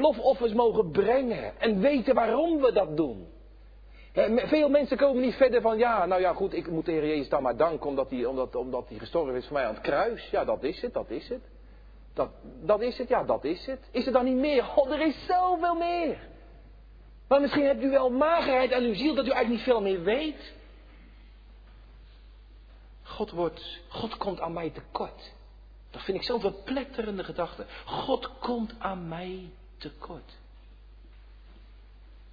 [0.00, 3.26] lofoffers mogen brengen en weten waarom we dat doen.
[4.34, 7.28] veel mensen komen niet verder van, ja, nou ja, goed, ik moet de Heer Jezus
[7.28, 10.30] dan maar danken omdat hij, omdat, omdat hij gestorven is voor mij aan het kruis.
[10.30, 11.42] Ja, dat is het, dat is het.
[12.16, 12.30] Dat,
[12.62, 13.88] dat is het, ja, dat is het.
[13.90, 14.64] Is er dan niet meer?
[14.64, 16.18] God, er is zoveel meer.
[17.28, 20.02] Maar misschien hebt u wel magerheid aan uw ziel dat u eigenlijk niet veel meer
[20.02, 20.54] weet.
[23.02, 25.32] God, wordt, God komt aan mij tekort.
[25.90, 27.66] Dat vind ik zo'n verpletterende gedachte.
[27.84, 30.36] God komt aan mij tekort.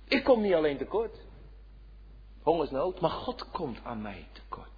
[0.07, 1.17] Ik kom niet alleen tekort.
[2.41, 4.69] Hongersnood, maar God komt aan mij tekort.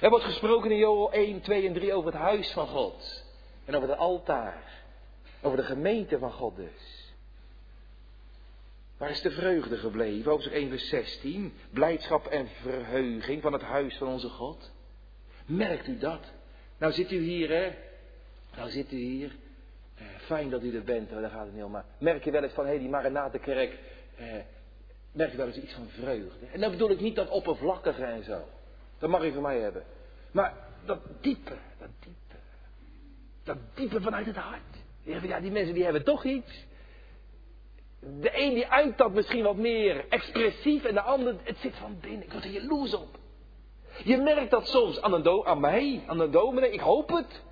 [0.00, 3.25] Er wordt gesproken in Joel 1, 2 en 3 over het huis van God.
[3.66, 4.62] En over het altaar.
[5.40, 7.14] Over de gemeente van God dus.
[8.96, 10.30] Waar is de vreugde gebleven?
[10.30, 11.52] Hoofdstuk 1 vers 16.
[11.70, 14.72] Blijdschap en verheuging van het huis van onze God.
[15.46, 16.32] Merkt u dat?
[16.78, 17.74] Nou zit u hier, hè?
[18.56, 19.36] Nou zit u hier.
[19.94, 21.70] Eh, fijn dat u er bent, daar gaat het niet om.
[21.70, 23.78] Maar merk je wel eens van, hé, hey, die Maranatenkerk.
[24.16, 24.26] Eh,
[25.12, 26.46] merk je wel eens iets van vreugde?
[26.52, 28.44] En dan bedoel ik niet dat oppervlakkige en zo.
[28.98, 29.84] Dat mag u van mij hebben.
[30.30, 32.25] Maar dat diepe, dat diepe.
[33.46, 34.60] Dat diepe vanuit het hart.
[35.02, 36.66] Ja, die mensen die hebben toch iets.
[38.00, 41.98] De een die uit dat misschien wat meer expressief en de ander, het zit van
[42.00, 42.22] binnen.
[42.22, 43.18] Ik word er jaloers op.
[44.04, 47.42] Je merkt dat soms aan, aan mij, aan een dominee, ik hoop het.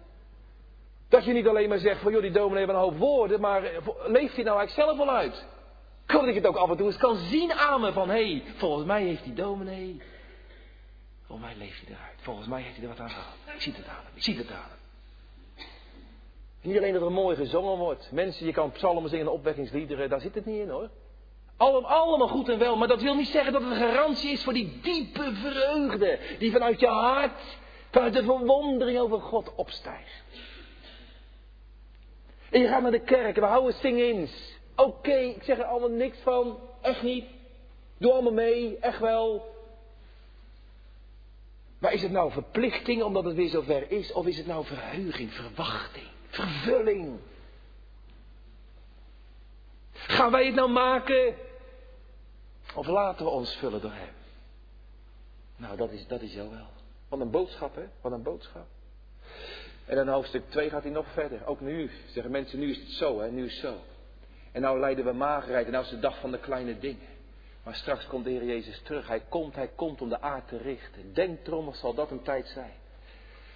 [1.09, 3.65] Dat je niet alleen maar zegt van joh, die dominee heeft een hoop woorden, maar
[3.65, 5.47] eh, leeft hij nou eigenlijk zelf wel uit?
[6.07, 8.43] Kan ik het ook af en toe eens kan zien aan me van hé, hey,
[8.57, 10.03] volgens mij heeft die dominee,
[11.27, 12.19] volgens mij leeft hij eruit.
[12.23, 13.35] Volgens mij heeft hij er wat aan gehad.
[13.55, 14.84] Ik zie het aan hem, ik zie het aan hem.
[16.65, 18.09] Niet alleen dat er mooi gezongen wordt.
[18.13, 20.91] Mensen, je kan psalmen zingen en opwekkingsliederen, daar zit het niet in hoor.
[21.57, 24.53] Allemaal goed en wel, maar dat wil niet zeggen dat het een garantie is voor
[24.53, 27.59] die diepe vreugde die vanuit je hart,
[27.91, 30.25] vanuit de verwondering over God opstijgt.
[32.51, 34.59] En je gaat naar de kerk, we houden sing-ins.
[34.77, 37.25] Oké, ik zeg er allemaal niks van, echt niet.
[37.99, 39.53] Doe allemaal mee, echt wel.
[41.79, 45.33] Maar is het nou verplichting omdat het weer zover is, of is het nou verheuging,
[45.33, 47.21] verwachting, vervulling?
[49.93, 51.35] Gaan wij het nou maken?
[52.75, 54.15] Of laten we ons vullen door Hem?
[55.57, 56.67] Nou, dat is, dat is jou wel.
[57.09, 57.85] Wat een boodschap, hè?
[58.01, 58.67] Wat een boodschap.
[59.87, 61.47] En dan hoofdstuk 2 gaat hij nog verder.
[61.47, 63.31] Ook nu zeggen mensen, nu is het zo, hè?
[63.31, 63.79] Nu is het zo.
[64.53, 67.09] En nou leiden we magerheid en nou is de dag van de kleine dingen.
[67.63, 69.09] Maar straks komt de Heer Jezus terug.
[69.09, 71.15] Hij komt, hij komt om de aard te richten.
[71.15, 72.73] Denk erom, zal dat een tijd zijn.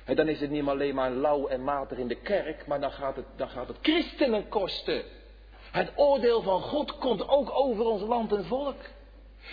[0.09, 2.93] En dan is het niet alleen maar lauw en matig in de kerk, maar dan
[2.93, 5.03] gaat het, dan gaat het christenen kosten.
[5.71, 8.77] Het oordeel van God komt ook over ons land en volk.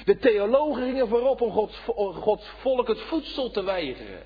[0.05, 1.77] De theologen gingen voorop om Gods,
[2.15, 4.23] Gods volk het voedsel te weigeren.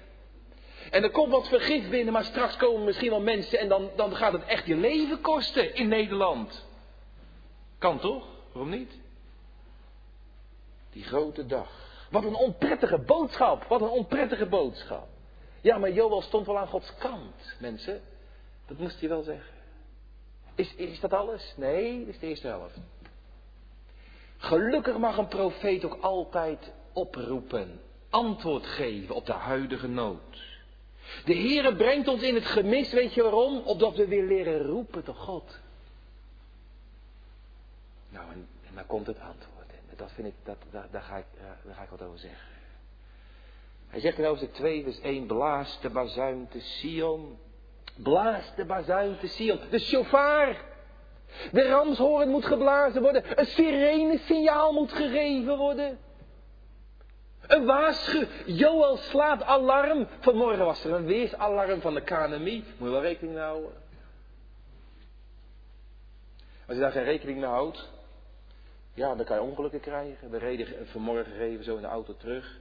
[0.92, 4.16] En er komt wat vergif binnen, maar straks komen misschien wel mensen en dan, dan
[4.16, 6.66] gaat het echt je leven kosten in Nederland.
[7.78, 8.26] Kan toch?
[8.52, 9.00] Waarom niet?
[10.92, 11.70] Die grote dag.
[12.10, 13.64] Wat een onprettige boodschap.
[13.64, 15.08] Wat een onprettige boodschap.
[15.62, 18.02] Ja, maar Joel stond wel aan Gods kant, mensen.
[18.68, 19.54] Dat moest hij wel zeggen.
[20.56, 21.54] Is, is dat alles?
[21.58, 22.78] Nee, dat is de eerste helft.
[24.38, 30.48] Gelukkig mag een profeet ook altijd oproepen, antwoord geven op de huidige nood.
[31.26, 33.58] De Heere brengt ons in het gemis, weet je waarom?
[33.58, 35.60] Opdat we weer leren roepen tot God.
[38.10, 39.70] Nou, en, en dan komt het antwoord.
[39.90, 41.26] En dat vind ik, dat, daar, daar, ga ik,
[41.66, 42.59] daar ga ik wat over zeggen.
[43.90, 47.38] Hij zegt in hoofdstuk 2, vers 1, blaas de bazuin te Sion.
[47.96, 49.60] Blaas de bazuin te Sion.
[49.70, 50.56] De shofar.
[51.52, 53.40] De ramshoorn moet geblazen worden.
[53.40, 56.00] Een sirene-signaal moet gegeven worden.
[57.48, 58.26] Een waarschuw.
[58.46, 60.08] Joel slaat alarm.
[60.20, 62.64] Vanmorgen was er een weersalarm van de KNMI.
[62.78, 63.72] Moet je wel rekening mee houden.
[66.68, 67.90] Als je daar geen rekening mee houdt,
[68.94, 70.30] ja, dan kan je ongelukken krijgen.
[70.30, 72.60] We reden vanmorgen even zo in de auto terug.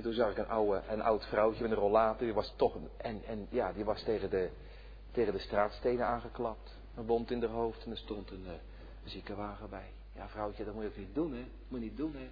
[0.00, 2.26] En toen zag ik een, oude, een oud vrouwtje met een rollator.
[2.26, 4.50] Die was toch, en, en ja, die was tegen de,
[5.10, 6.78] tegen de straatstenen aangeklapt.
[6.96, 8.50] Een wond in haar hoofd en er stond een, uh,
[9.04, 9.92] een ziekenwagen bij.
[10.14, 11.44] Ja, vrouwtje, dat moet je ook niet doen, hè.
[11.68, 12.28] Moet je niet doen, hè.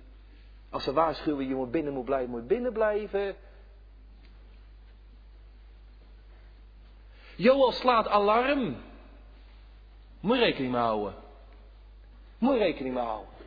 [0.70, 3.36] Als ze waarschuwen, je moet binnen moet blijven, moet binnen blijven.
[7.36, 8.76] Joel slaat alarm.
[10.20, 11.14] Moet je rekening mee houden.
[12.38, 13.37] Moet je rekening mee houden.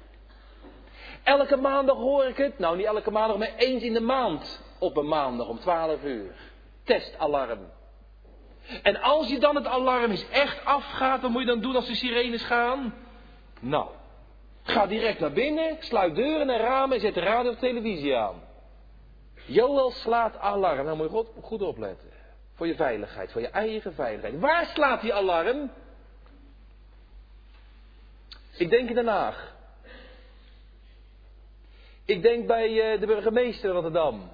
[1.24, 2.60] Elke maandag hoor ik het.
[2.60, 6.32] Nou, niet elke maandag, maar eens in de maand op een maandag om 12 uur.
[6.84, 7.60] Testalarm.
[8.84, 11.88] En als je dan het alarm is echt afgaat, wat moet je dan doen als
[11.88, 12.94] de sirenes gaan?
[13.60, 13.88] Nou,
[14.64, 18.42] ga direct naar binnen, sluit deuren en ramen en zet de radio of televisie aan.
[19.46, 20.86] Joel slaat alarm.
[20.86, 22.10] Nou moet je goed, goed opletten.
[22.56, 24.40] Voor je veiligheid, voor je eigen veiligheid.
[24.40, 25.72] Waar slaat die alarm?
[28.58, 29.54] Ik denk in Den Haag.
[32.06, 34.32] Ik denk bij uh, de burgemeester Rotterdam.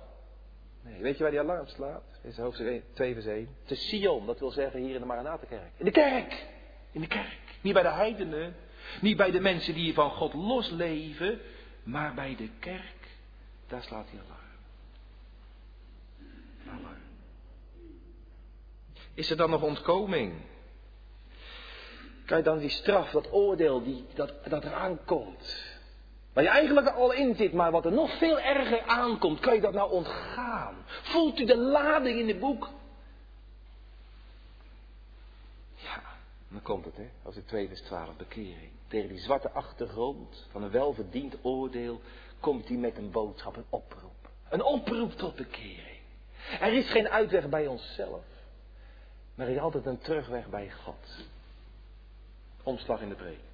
[0.84, 2.04] Nee, weet je waar die alarm slaat?
[2.24, 3.56] is hoofdstuk 2 vers 1.
[3.66, 5.72] Te Sion, dat wil zeggen hier in de Maranatenkerk.
[5.78, 6.46] In de kerk.
[6.92, 7.38] In de kerk.
[7.62, 8.56] Niet bij de heidenen.
[9.02, 11.40] Niet bij de mensen die van God losleven.
[11.84, 13.08] Maar bij de kerk.
[13.68, 14.42] Daar slaat hij alarm.
[16.82, 17.02] Alarm.
[19.14, 20.34] Is er dan nog ontkoming?
[22.26, 25.77] Kijk dan die straf, dat oordeel die, dat, dat eraan komt.
[26.38, 29.62] Waar je eigenlijk al in zit, maar wat er nog veel erger aankomt, kan je
[29.62, 30.76] dat nou ontgaan?
[30.88, 32.70] Voelt u de lading in het boek?
[35.76, 36.02] Ja,
[36.48, 38.72] dan komt het, hè, als ik 2 vers 12 bekering.
[38.88, 42.02] Tegen die zwarte achtergrond van een welverdiend oordeel
[42.40, 44.30] komt hij met een boodschap, een oproep.
[44.50, 46.02] Een oproep tot bekering.
[46.60, 48.24] Er is geen uitweg bij onszelf,
[49.36, 51.26] maar er is altijd een terugweg bij God.
[52.64, 53.47] Omslag in de preek.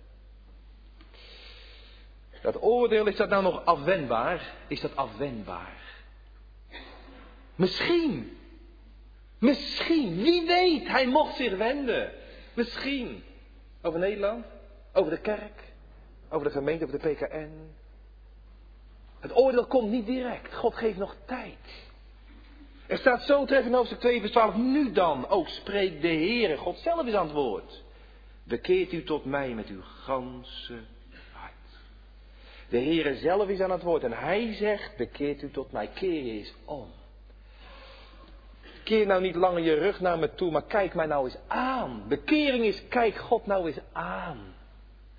[2.43, 4.53] Dat oordeel, is dat nou nog afwendbaar?
[4.67, 5.82] Is dat afwendbaar?
[7.56, 8.38] Misschien.
[9.38, 10.15] Misschien.
[10.15, 12.12] Wie weet, hij mocht zich wenden.
[12.53, 13.23] Misschien.
[13.82, 14.45] Over Nederland,
[14.93, 15.63] over de kerk,
[16.29, 17.51] over de gemeente, over de PKN.
[19.19, 20.53] Het oordeel komt niet direct.
[20.53, 21.88] God geeft nog tijd.
[22.88, 24.56] Er staat zo treffend in hoofdstuk 2 vers 12.
[24.56, 26.58] Nu dan, ook spreekt de Heere.
[26.58, 27.84] God zelf is aan het woord.
[28.43, 30.79] Bekeert u tot mij met uw ganse
[32.69, 36.23] de Heere zelf is aan het woord en hij zegt, bekeert u tot mij, keer
[36.23, 36.88] je eens om.
[38.84, 42.04] Keer nou niet langer je rug naar me toe, maar kijk mij nou eens aan.
[42.08, 44.56] Bekering is, kijk God nou eens aan.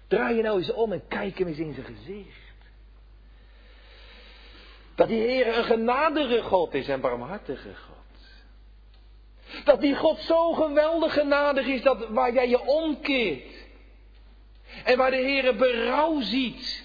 [0.08, 2.42] Draai je nou eens om en kijk hem eens in zijn gezicht.
[4.94, 7.94] Dat die Heer een genadige God is en barmhartige God.
[9.64, 13.52] Dat die God zo geweldig genadig is dat waar jij je omkeert.
[14.84, 16.83] En waar de Heer berouw ziet.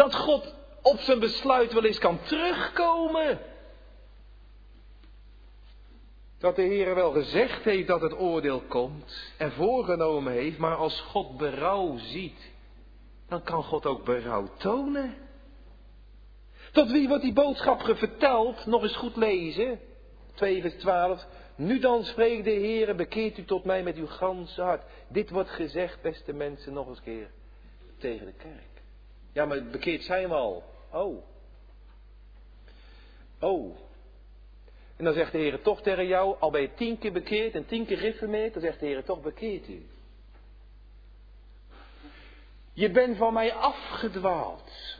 [0.00, 3.40] Dat God op zijn besluit wel eens kan terugkomen.
[6.38, 11.00] Dat de Heer wel gezegd heeft dat het oordeel komt en voorgenomen heeft, maar als
[11.00, 12.50] God berouw ziet,
[13.28, 15.14] dan kan God ook berouw tonen.
[16.72, 18.66] Tot wie wordt die boodschap verteld?
[18.66, 19.80] Nog eens goed lezen.
[20.34, 21.26] 2 vers 12.
[21.54, 24.82] Nu dan spreekt de Heer, bekeert u tot mij met uw ganse hart.
[25.08, 27.30] Dit wordt gezegd, beste mensen, nog eens keer
[27.98, 28.69] tegen de kerk.
[29.32, 30.64] Ja, maar bekeerd zijn we al.
[30.92, 31.24] Oh.
[33.40, 33.76] Oh.
[34.96, 37.66] En dan zegt de Heer toch tegen jou, al ben je tien keer bekeerd en
[37.66, 39.86] tien keer gereformeerd, dan zegt de Heer toch bekeert u.
[42.72, 44.98] Je bent van mij afgedwaald.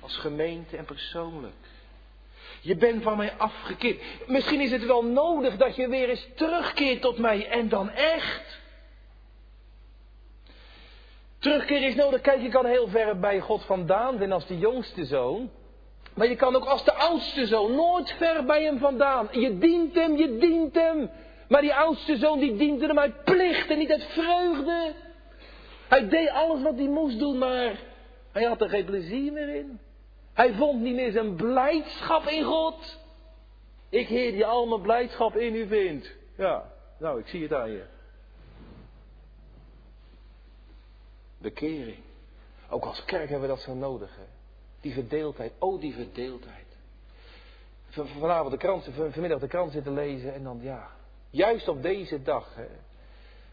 [0.00, 1.54] Als gemeente en persoonlijk.
[2.60, 4.02] Je bent van mij afgekeerd.
[4.26, 8.62] Misschien is het wel nodig dat je weer eens terugkeert tot mij en dan echt.
[11.44, 12.20] Terugkeer is nodig.
[12.20, 15.50] Kijk, je kan heel ver bij God vandaan zijn als de jongste zoon.
[16.14, 19.28] Maar je kan ook als de oudste zoon nooit ver bij hem vandaan.
[19.30, 21.10] Je dient hem, je dient hem.
[21.48, 24.92] Maar die oudste zoon die diende hem uit plicht en niet uit vreugde.
[25.88, 27.78] Hij deed alles wat hij moest doen, maar
[28.32, 29.80] hij had er geen plezier meer in.
[30.34, 33.00] Hij vond niet meer zijn blijdschap in God.
[33.88, 36.16] Ik heer die al mijn blijdschap in u vindt.
[36.36, 37.93] Ja, nou, ik zie het aan je.
[41.44, 42.02] Bekering.
[42.68, 44.16] Ook als kerk hebben we dat zo nodig.
[44.16, 44.24] Hè?
[44.80, 45.52] Die verdeeldheid.
[45.58, 46.66] Oh, die verdeeldheid.
[47.90, 50.90] Vanavond de krant, vanmiddag de krant zitten lezen en dan ja.
[51.30, 52.54] Juist op deze dag.
[52.54, 52.66] Hè,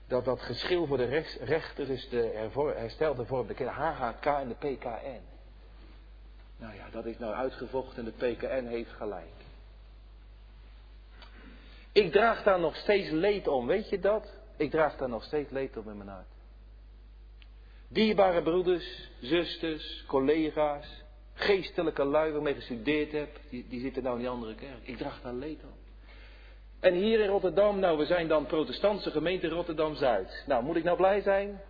[0.07, 5.21] dat dat geschil voor de rechter is de herstelde vorm de HHK en de PKN.
[6.57, 9.43] Nou ja, dat is nou uitgevochten en de PKN heeft gelijk.
[11.91, 14.33] Ik draag daar nog steeds leed om, weet je dat?
[14.57, 16.30] Ik draag daar nog steeds leed om in mijn hart.
[17.91, 24.29] Dierbare broeders, zusters, collega's, geestelijke lui waarmee gestudeerd heb, die, die zitten nou in die
[24.29, 24.87] andere kerk.
[24.87, 25.79] Ik draag daar leed aan.
[26.79, 30.43] En hier in Rotterdam, nou we zijn dan protestantse gemeente Rotterdam-Zuid.
[30.47, 31.61] Nou, moet ik nou blij zijn?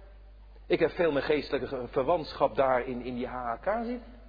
[0.68, 4.20] Ik heb veel meer geestelijke verwantschap daar in, in die HHK zitten.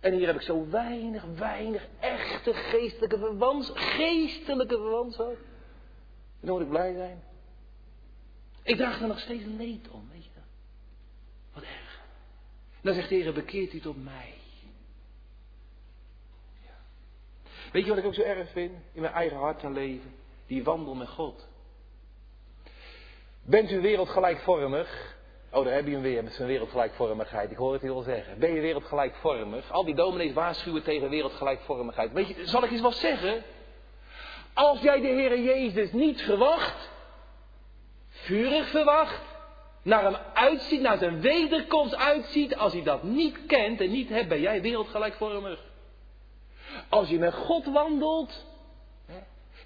[0.00, 3.76] En hier heb ik zo weinig, weinig echte geestelijke verwantschap.
[3.76, 5.36] Geestelijke verwantschap.
[6.40, 7.22] Dan moet ik blij zijn.
[8.62, 10.30] Ik draag er nog steeds leed om, weet je.
[11.52, 12.00] Wat erg.
[12.82, 14.34] Dan zegt de Heer, bekeert u tot mij.
[17.72, 18.72] Weet je wat ik ook zo erg vind?
[18.92, 20.14] In mijn eigen hart en leven.
[20.46, 21.48] Die wandel met God.
[23.42, 25.16] Bent u wereldgelijkvormig?
[25.50, 27.50] Oh, daar heb je hem weer met zijn wereldgelijkvormigheid.
[27.50, 28.38] Ik hoor het u al zeggen.
[28.38, 29.70] Ben je wereldgelijkvormig?
[29.70, 32.12] Al die dominees waarschuwen tegen wereldgelijkvormigheid.
[32.12, 33.42] Weet je, zal ik eens wat zeggen?
[34.54, 36.90] Als jij de Heer Jezus niet verwacht,
[38.08, 39.31] vurig verwacht,
[39.82, 44.28] naar hem uitziet, naar zijn wederkomst uitziet, als hij dat niet kent en niet hebt,
[44.28, 45.60] ben jij wereldgelijkvormig.
[46.88, 48.44] Als je met God wandelt,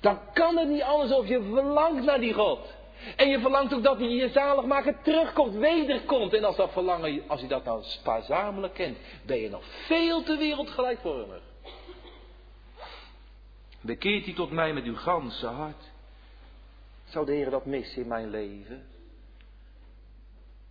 [0.00, 2.74] dan kan het niet anders of je verlangt naar die God.
[3.16, 6.34] En je verlangt ook dat hij je zaligmaker terugkomt, wederkomt.
[6.34, 10.36] En als dat verlangen, als je dat nou spaarzamelijk kent, ben je nog veel te
[10.36, 11.40] wereldgelijkvormig.
[13.80, 15.90] Bekeert u tot mij met uw ganse hart.
[17.04, 18.95] Zou de Heer dat missen in mijn leven?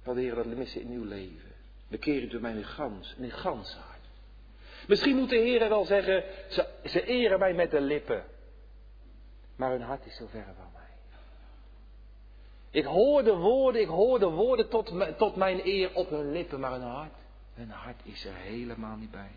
[0.06, 1.52] Zou de Heer dat missen in uw leven?
[1.88, 4.00] Bekeer u tot mij met gans, met ganse hart.
[4.88, 8.24] Misschien moet de Heer wel zeggen, ze, ze eren mij met de lippen.
[9.56, 10.82] Maar hun hart is zo ver van mij.
[12.70, 16.60] Ik hoor de woorden, ik hoor de woorden tot, tot mijn eer op hun lippen,
[16.60, 17.14] maar hun hart,
[17.54, 19.32] hun hart is er helemaal niet bij.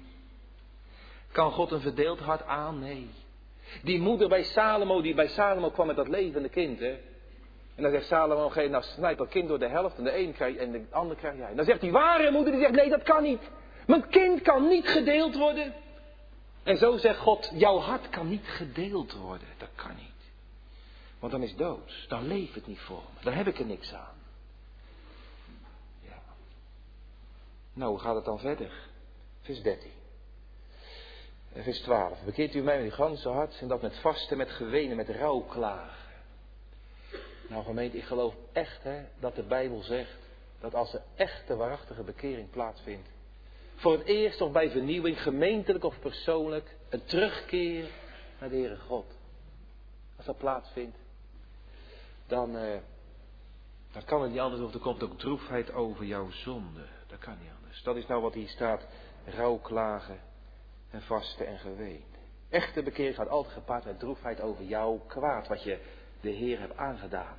[1.32, 2.78] Kan God een verdeeld hart aan?
[2.78, 3.10] Nee.
[3.82, 6.98] Die moeder bij Salomo, die bij Salomo kwam met dat levende kind, hè.
[7.78, 10.32] En dan zegt Salomo, geef nou snijp dat kind door de helft en de een
[10.32, 11.50] krijg en de ander krijg jij.
[11.50, 13.50] En dan zegt die ware moeder, die zegt, nee dat kan niet.
[13.86, 15.74] Mijn kind kan niet gedeeld worden.
[16.62, 19.48] En zo zegt God, jouw hart kan niet gedeeld worden.
[19.58, 20.30] Dat kan niet.
[21.18, 22.06] Want dan is dood.
[22.08, 23.24] Dan leeft het niet voor me.
[23.24, 24.16] Dan heb ik er niks aan.
[26.00, 26.22] Ja.
[27.72, 28.72] Nou, hoe gaat het dan verder?
[29.40, 29.90] Vers 13.
[31.52, 32.22] En vers 12.
[32.24, 36.06] Bekeert u mij met uw ganse hart en dat met vasten, met gewenen, met rouwklagen.
[37.48, 40.18] Nou gemeente, ik geloof echt hè, dat de Bijbel zegt
[40.60, 43.08] dat als er echte waarachtige bekering plaatsvindt,
[43.74, 47.90] voor het eerst of bij vernieuwing, gemeentelijk of persoonlijk, een terugkeer
[48.40, 49.16] naar de Heere God.
[50.16, 50.96] Als dat plaatsvindt,
[52.26, 52.78] dan, eh,
[53.92, 56.86] dan kan het niet anders of er komt ook droefheid over jouw zonde.
[57.06, 57.82] Dat kan niet anders.
[57.82, 58.86] Dat is nou wat hier staat,
[59.24, 60.20] rouwklagen
[60.90, 62.04] en vasten en geween.
[62.48, 65.78] Echte bekering gaat altijd gepaard met droefheid over jouw kwaad, wat je
[66.20, 67.36] de Heer hebt aangedaan.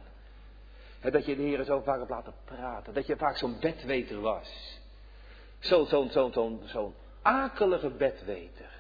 [1.02, 4.80] dat je de Heer zo vaak hebt laten praten, dat je vaak zo'n bedweter was.
[5.60, 8.78] Zo'n zo'n zo'n zo'n zo'n akelige bedweter.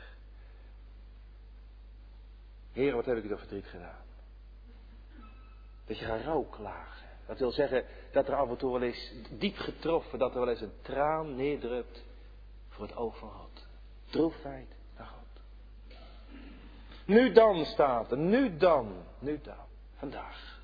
[2.74, 4.04] Heer, wat heb ik u verdriet gedaan?
[5.86, 7.08] Dat je gaat rouwklagen.
[7.26, 10.50] Dat wil zeggen dat er af en toe wel eens diep getroffen, dat er wel
[10.50, 12.04] eens een traan neerdrupt
[12.70, 13.68] voor het oog van God.
[14.10, 15.44] Droefheid naar God.
[17.06, 19.68] Nu dan staat er, nu dan, nu dan,
[20.00, 20.60] vandaag,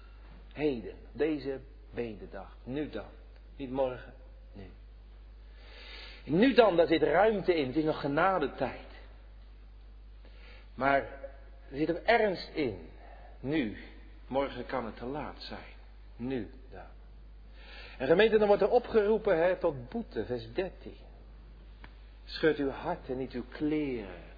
[0.54, 1.60] heden, deze
[1.94, 3.10] bededag, nu dan.
[3.56, 4.14] Niet morgen,
[4.54, 4.70] nu.
[6.24, 8.94] Nu dan, daar zit ruimte in, het is nog genadetijd.
[10.74, 11.00] Maar
[11.70, 12.90] er zit een ernst in,
[13.40, 13.78] nu.
[14.28, 15.74] Morgen kan het te laat zijn.
[16.16, 16.82] Nu dan.
[17.98, 20.96] En gemeente, dan wordt er opgeroepen hè, tot boete, vers 13.
[22.26, 24.35] Scheurt uw hart en niet uw kleren.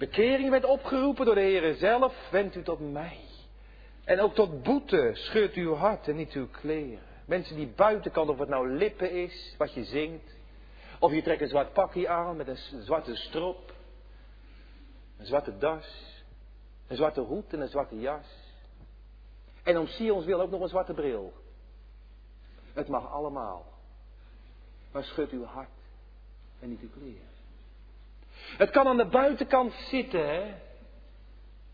[0.00, 3.18] Bekering werd opgeroepen door de Heer zelf, wendt u tot mij.
[4.04, 7.02] En ook tot boete scheurt uw hart en niet uw kleren.
[7.24, 10.36] Mensen die buitenkant, of het nou lippen is, wat je zingt.
[10.98, 13.74] Of je trekt een zwart pakje aan met een zwarte strop.
[15.18, 16.22] Een zwarte das.
[16.86, 18.26] Een zwarte hoed en een zwarte jas.
[19.62, 21.32] En om Sions wil ook nog een zwarte bril.
[22.72, 23.66] Het mag allemaal.
[24.92, 25.78] Maar schud uw hart
[26.60, 27.29] en niet uw kleren.
[28.56, 30.54] Het kan aan de buitenkant zitten, hè.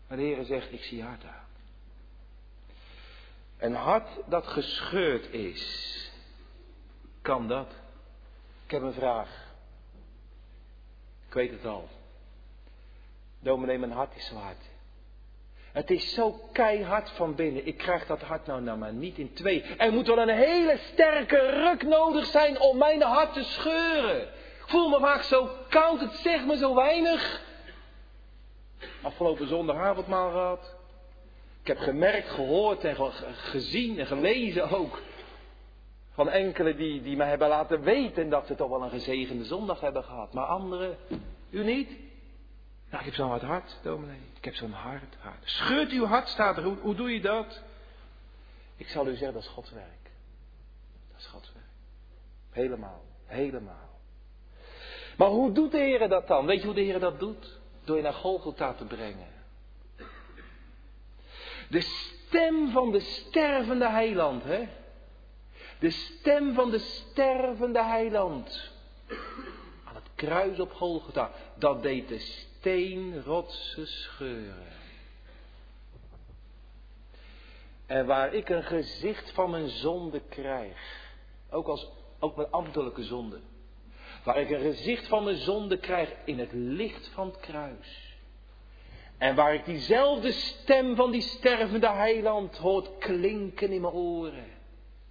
[0.07, 1.45] Maar de Heer zegt, ik zie hart aan.
[3.57, 6.11] Een hart dat gescheurd is.
[7.21, 7.71] Kan dat?
[8.65, 9.45] Ik heb een vraag.
[11.27, 11.87] Ik weet het al.
[13.39, 14.35] Dominee, mijn hart is zo.
[15.71, 17.67] Het is zo keihard van binnen.
[17.67, 19.63] Ik krijg dat hart nou, nou maar niet in twee.
[19.63, 24.27] Er moet wel een hele sterke ruk nodig zijn om mijn hart te scheuren.
[24.67, 27.41] Voel me vaak zo koud, het zegt me zo weinig.
[29.01, 30.75] Afgelopen zondagavondmaal gehad.
[31.61, 35.01] Ik heb gemerkt, gehoord en gezien en gelezen ook.
[36.11, 39.79] Van enkele die, die mij hebben laten weten dat ze toch wel een gezegende zondag
[39.79, 40.33] hebben gehad.
[40.33, 40.97] Maar anderen,
[41.49, 41.89] u niet?
[42.89, 44.21] Nou, ik heb zo'n hard hart, dominee.
[44.37, 45.41] Ik heb zo'n hard hart.
[45.43, 46.63] Scheurt uw hart, staat er.
[46.63, 47.61] Hoe, hoe doe je dat?
[48.75, 50.11] Ik zal u zeggen, dat is Gods werk.
[51.11, 51.65] Dat is Gods werk.
[52.49, 53.86] Helemaal, helemaal.
[55.17, 56.45] Maar hoe doet de Heer dat dan?
[56.45, 57.59] Weet je hoe de Heer dat doet?
[57.83, 59.27] Door je naar Golgotha te brengen.
[61.69, 64.67] De stem van de stervende heiland, hè?
[65.79, 68.71] De stem van de stervende heiland.
[69.83, 71.31] Aan het kruis op Golgotha.
[71.55, 74.75] Dat deed de steenrotsen scheuren.
[77.85, 81.05] En waar ik een gezicht van mijn zonde krijg.
[81.49, 81.89] Ook, als,
[82.19, 83.39] ook mijn ambtelijke zonde.
[84.27, 88.17] Waar ik een gezicht van mijn zonde krijg in het licht van het kruis.
[89.17, 94.47] En waar ik diezelfde stem van die stervende heiland hoort klinken in mijn oren.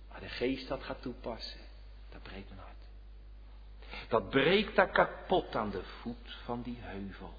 [0.09, 1.61] Waar de geest dat gaat toepassen.
[2.11, 2.89] Dat breekt mijn hart.
[4.09, 7.35] Dat breekt daar kapot aan de voet van die heuvel.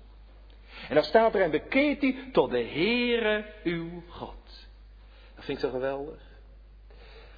[0.87, 4.67] En dan staat er en bekeert u tot de Heere uw God.
[5.35, 6.21] Dat vind ik zo geweldig.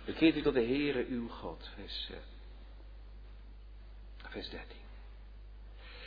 [0.06, 1.70] Bekeert u tot de Heere uw God.
[1.76, 2.12] Vers,
[4.30, 4.78] vers 13.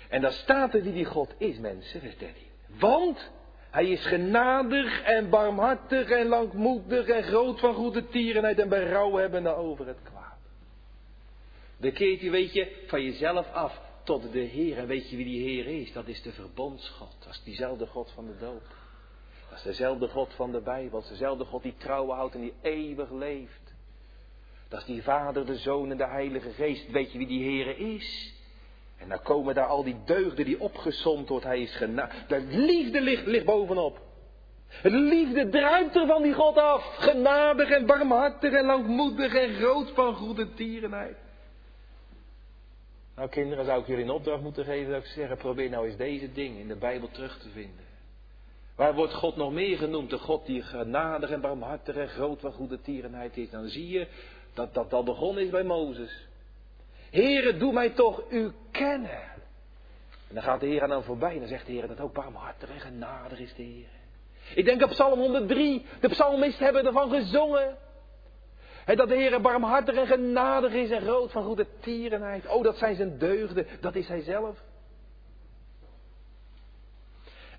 [0.08, 2.42] En dan staat er wie die God is, mensen, vers 13.
[2.78, 3.30] Want
[3.70, 9.54] hij is genadig en barmhartig en langmoedig en groot van goede tierenheid en berouw hebbende
[9.54, 10.38] over het kwaad.
[11.76, 14.78] Bekeert u, weet je, van jezelf af tot de Heer.
[14.78, 15.92] En weet je wie die Heer is?
[15.92, 17.16] Dat is de verbondsgod.
[17.18, 18.62] Dat is diezelfde God van de dood.
[19.48, 20.90] Dat is dezelfde God van de Bijbel.
[20.90, 23.61] Dat is dezelfde God die trouw houdt en die eeuwig leeft.
[24.72, 26.90] Dat is die Vader, de Zoon en de Heilige Geest.
[26.90, 28.34] Weet je wie die Heer is?
[28.98, 31.44] En dan komen daar al die deugden die opgezond wordt.
[31.44, 32.26] Hij is genadig.
[32.26, 34.00] De liefde ligt, ligt bovenop.
[34.82, 36.84] De liefde druipt er van die God af.
[36.84, 41.16] Genadig en barmhartig en langmoedig en groot van goede tierenheid.
[43.16, 45.96] Nou kinderen, zou ik jullie een opdracht moeten geven dat ik zeggen, probeer nou eens
[45.96, 47.84] deze dingen in de Bijbel terug te vinden.
[48.76, 50.10] Waar wordt God nog meer genoemd?
[50.10, 53.50] De God die genadig en barmhartig en groot van goede tierenheid is.
[53.50, 54.06] Dan zie je
[54.54, 56.26] dat dat al begonnen is bij Mozes.
[57.10, 59.30] Heere, doe mij toch u kennen.
[60.28, 62.12] En dan gaat de Heer aan hem voorbij en dan zegt de Heer dat ook
[62.12, 63.88] barmhartig en genadig is de Heer.
[64.54, 67.76] Ik denk op Psalm 103, de psalmisten hebben ervan gezongen.
[68.84, 72.46] En dat de Heer barmhartig en genadig is en groot van goede tierenheid.
[72.46, 74.62] Oh, dat zijn zijn deugden, dat is hij zelf.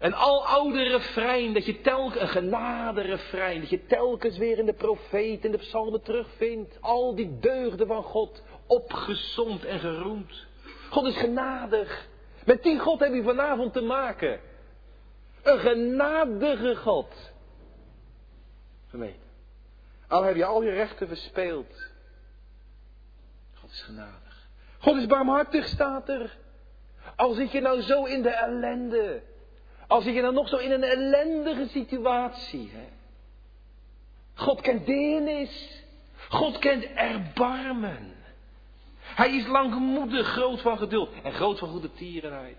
[0.04, 4.74] Een aloude refrein, dat je telkens, een genade refrein, dat je telkens weer in de
[4.74, 6.78] profeet en de psalmen terugvindt.
[6.82, 10.46] Al die deugden van God, opgezond en geroemd.
[10.90, 12.08] God is genadig.
[12.46, 14.40] Met die God heb je vanavond te maken.
[15.44, 17.32] Een genadige God.
[18.90, 19.28] Gemeente.
[20.08, 21.92] Al heb je al je rechten verspeeld.
[23.54, 24.50] God is genadig.
[24.80, 26.38] God is barmhartig, staat er.
[27.16, 29.32] Al zit je nou zo in de ellende.
[29.94, 32.72] Al zit je nou nog zo in een ellendige situatie.
[32.74, 32.88] Hè?
[34.34, 35.84] God kent deernis.
[36.30, 38.16] God kent erbarmen.
[39.00, 42.58] Hij is langmoedig, groot van geduld en groot van goede tierenheid.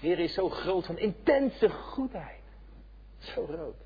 [0.00, 2.42] Heer is zo groot van intense goedheid.
[3.18, 3.76] Zo groot.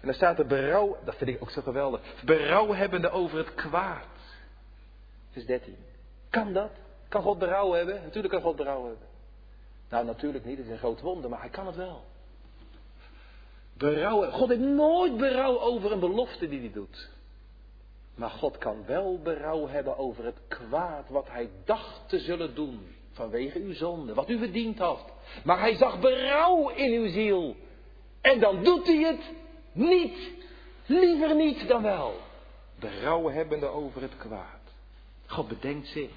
[0.00, 2.00] En dan staat er berouw, dat vind ik ook zo geweldig.
[2.24, 4.06] Berouw hebbende over het kwaad.
[5.30, 5.76] Vers 13.
[6.30, 6.70] Kan dat?
[7.08, 8.02] Kan God berouw hebben?
[8.02, 9.10] Natuurlijk kan God berouw hebben.
[9.92, 12.04] Nou, natuurlijk niet, het is een groot wonder, maar hij kan het wel.
[13.72, 14.30] Berouw.
[14.30, 17.10] God heeft nooit berouw over een belofte die hij doet.
[18.14, 22.80] Maar God kan wel berouw hebben over het kwaad wat hij dacht te zullen doen.
[23.12, 25.12] Vanwege uw zonde, wat u verdiend had.
[25.44, 27.56] Maar hij zag berouw in uw ziel.
[28.20, 29.30] En dan doet hij het
[29.72, 30.30] niet.
[30.86, 32.14] Liever niet dan wel.
[32.78, 34.60] Berouw hebbende over het kwaad.
[35.26, 36.10] God bedenkt zich.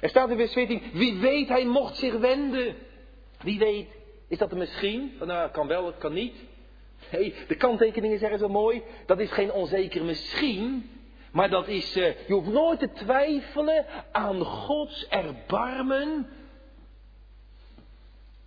[0.00, 2.88] Er staat in vers 14, wie weet hij mocht zich wenden.
[3.42, 3.88] Wie weet,
[4.28, 5.12] is dat er misschien?
[5.20, 6.36] Nou, kan wel, kan niet.
[7.12, 8.82] Nee, de kanttekeningen zeggen zo mooi.
[9.06, 10.90] Dat is geen onzeker misschien.
[11.32, 16.30] Maar dat is, uh, je hoeft nooit te twijfelen aan Gods erbarmen.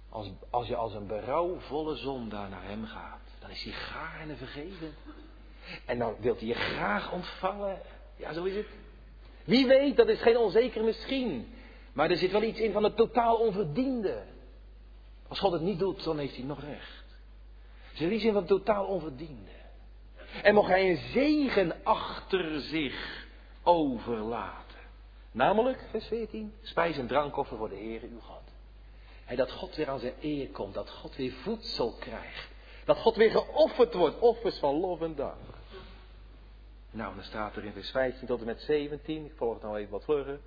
[0.10, 4.96] Als, als je als een berouwvolle zondaar naar hem gaat, dan is hij gaarne vergeven.
[5.86, 7.82] En dan wilt hij je graag ontvangen.
[8.16, 8.68] Ja, zo is het.
[9.44, 11.54] Wie weet, dat is geen onzeker misschien.
[11.94, 14.24] Maar er zit wel iets in van het totaal onverdiende.
[15.28, 17.04] Als God het niet doet, dan heeft hij nog recht.
[17.94, 19.52] Iets in van het totaal onverdiende.
[20.44, 23.28] En mocht hij een zegen achter zich
[23.64, 24.78] overlaten.
[25.32, 28.42] Namelijk, vers 14, spijs en drankoffer voor de Heer uw God.
[29.26, 32.52] En dat God weer aan zijn eer komt, dat God weer voedsel krijgt.
[32.86, 35.38] Dat God weer geofferd wordt, offers van lof en dank.
[36.92, 39.78] Nou, dan staat er in vers 15 tot en met 17, ik volg het nou
[39.78, 40.40] even wat vlugger.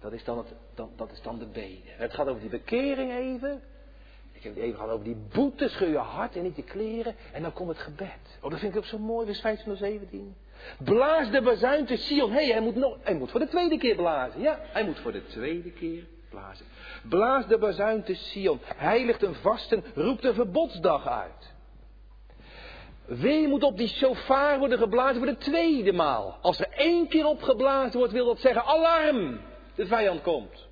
[0.00, 1.96] Dat is dan, het, dat, dat is dan de beden.
[1.96, 3.62] Het gaat over die bekering even.
[4.38, 7.14] Ik heb het even gehad over die boete, scheur je hart en niet je kleren.
[7.32, 8.38] En dan komt het gebed.
[8.42, 10.34] Oh, dat vind ik ook zo mooi, vers 15 tot 17.
[10.84, 12.30] Blaas de bazuin te Sion.
[12.30, 14.40] Hé, hey, hij, moet nog, hij moet voor de tweede keer blazen.
[14.40, 16.66] Ja, hij moet voor de tweede keer blazen.
[17.08, 18.60] Blaas de bazuin te Sion.
[18.76, 21.52] Heiligt een vasten, roept een verbodsdag uit.
[23.04, 26.38] Weer moet op die shofar worden geblazen voor de tweede maal.
[26.40, 29.40] Als er één keer op geblazen wordt, wil dat zeggen alarm.
[29.74, 30.68] De vijand komt.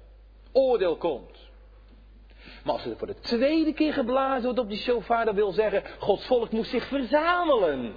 [0.53, 1.36] Oordeel komt.
[2.67, 5.83] Maar als er voor de tweede keer geblazen wordt op die shofar, dat wil zeggen,
[5.99, 7.95] Gods volk moet zich verzamelen.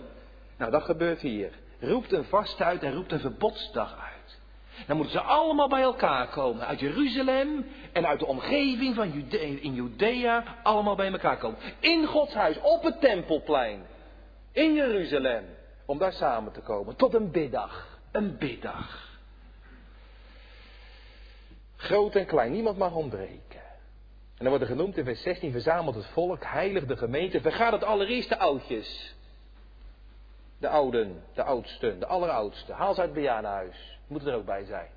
[0.57, 1.51] Nou, dat gebeurt hier.
[1.79, 4.39] Roept een vast uit en roept een verbodsdag uit.
[4.87, 6.67] Dan moeten ze allemaal bij elkaar komen.
[6.67, 10.43] Uit Jeruzalem en uit de omgeving van Jude in Judea.
[10.63, 11.59] Allemaal bij elkaar komen.
[11.79, 13.85] In Gods huis, op het tempelplein.
[14.51, 15.45] In Jeruzalem.
[15.85, 16.95] Om daar samen te komen.
[16.95, 17.99] Tot een biddag.
[18.11, 19.17] Een biddag.
[21.75, 23.48] Groot en klein, niemand mag ontbreken.
[24.39, 27.71] En dan wordt er genoemd in vers 16, verzamelt het volk, heilig de gemeente, vergaat
[27.71, 29.15] het allereerste oudjes.
[30.57, 32.73] De ouden, de oudsten, de alleroudste.
[32.73, 33.99] Haal ze uit het bejaardenhuis.
[34.07, 34.87] Moeten er ook bij zijn.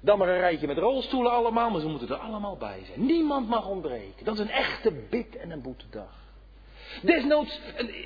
[0.00, 3.06] Dan maar een rijtje met rolstoelen allemaal, maar ze moeten er allemaal bij zijn.
[3.06, 4.24] Niemand mag ontbreken.
[4.24, 6.14] Dat is een echte bid- en een boetedag.
[7.02, 7.60] Desnoods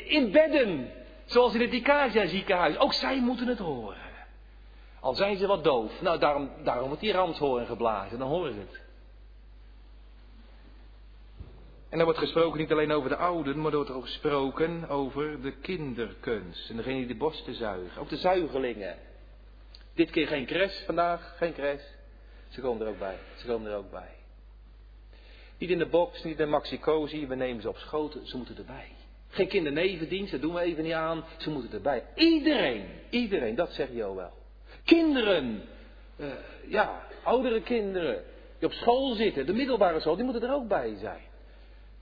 [0.06, 0.90] in bedden,
[1.24, 2.78] zoals in het Icasia ziekenhuis.
[2.78, 4.12] Ook zij moeten het horen.
[5.00, 6.00] Al zijn ze wat doof.
[6.00, 8.83] Nou, daarom, daarom wordt die ramshoorn geblazen, dan horen ze het.
[11.94, 15.42] En er wordt gesproken niet alleen over de ouden, maar er wordt ook gesproken over
[15.42, 16.70] de kinderkunst.
[16.70, 18.00] En degene die de borsten zuigen.
[18.00, 18.96] Ook de zuigelingen.
[19.94, 21.82] Dit keer geen cres vandaag, geen cres.
[22.48, 23.16] Ze komen er ook bij.
[23.36, 24.10] Ze komen er ook bij.
[25.58, 28.56] Niet in de box, niet in de maxicosi, we nemen ze op schoten, ze moeten
[28.56, 28.88] erbij.
[29.28, 32.04] Geen kindernevendienst, dat doen we even niet aan, ze moeten erbij.
[32.14, 34.32] Iedereen, iedereen, dat zegt wel.
[34.84, 35.62] Kinderen,
[36.16, 36.26] uh,
[36.68, 38.24] ja, oudere kinderen,
[38.58, 41.32] die op school zitten, de middelbare school, die moeten er ook bij zijn.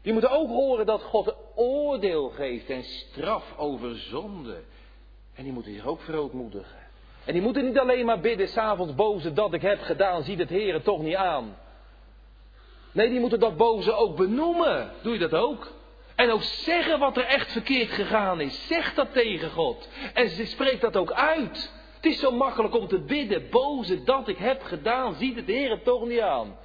[0.03, 4.63] Die moeten ook horen dat God oordeel geeft en straf over zonde.
[5.35, 6.79] En die moeten zich ook verootmoedigen.
[7.25, 10.49] En die moeten niet alleen maar bidden, s'avonds boze dat ik heb gedaan, ziet het
[10.49, 11.57] Heer toch niet aan.
[12.93, 14.91] Nee, die moeten dat boze ook benoemen.
[15.03, 15.73] Doe je dat ook?
[16.15, 18.67] En ook zeggen wat er echt verkeerd gegaan is.
[18.67, 19.89] Zeg dat tegen God.
[20.15, 21.73] En ze spreekt dat ook uit.
[21.95, 23.51] Het is zo makkelijk om te bidden.
[23.51, 26.57] Boze dat ik heb gedaan, ziet het Heer toch niet aan.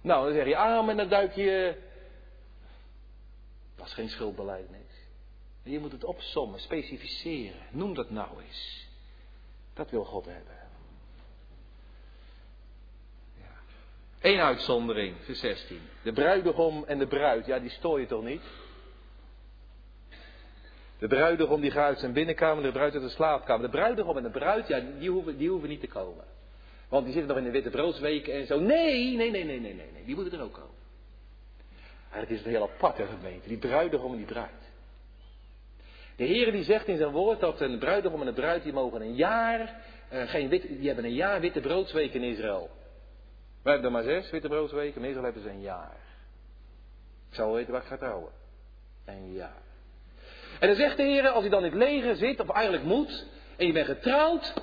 [0.00, 1.84] Nou, dan zeg je amen en dan duik je
[3.86, 5.08] dat is geen schuldbeleidnis.
[5.62, 7.60] je moet het opsommen, specificeren.
[7.70, 8.88] Noem dat nou eens.
[9.74, 10.56] Dat wil God hebben.
[13.34, 13.52] Ja.
[14.20, 15.80] Eén uitzondering, vers 16.
[16.02, 18.42] De bruidegom en de bruid, ja, die stoor je toch niet?
[20.98, 23.62] De bruidegom die gaat uit zijn binnenkamer, de bruid uit de slaapkamer.
[23.62, 26.24] De bruidegom en de bruid, ja, die hoeven, die hoeven niet te komen.
[26.88, 28.60] Want die zitten nog in de witte broodsweken en zo.
[28.60, 30.04] Nee, nee, nee, nee, nee, nee, nee.
[30.04, 30.75] Die moeten er ook komen.
[32.20, 34.50] Het is een heel aparte gemeente, die bruidegom en die bruid.
[36.16, 39.00] De Heer die zegt in zijn woord dat een bruidegom en een bruid die mogen
[39.00, 39.80] een jaar,
[40.12, 42.70] uh, geen wit, die hebben een jaar witte broodsweek in Israël.
[43.62, 45.96] We hebben er maar zes witte broodsweken, in Israël hebben ze een jaar.
[47.30, 48.30] Ik wel weten waar ik ga trouwen.
[49.04, 49.62] Een jaar.
[50.60, 53.26] En dan zegt de Heer, als hij dan in het leger zit, of eigenlijk moet,
[53.56, 54.54] en je bent getrouwd,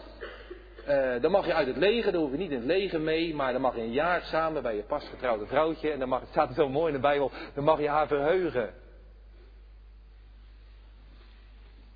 [0.88, 3.36] uh, dan mag je uit het leger, dan hoef je niet in het leger mee,
[3.36, 6.29] maar dan mag je een jaar samen bij je pasgetrouwde vrouwtje, en dan mag, het
[6.29, 8.73] staat er zo mooi in de Bijbel, dan mag je haar verheugen.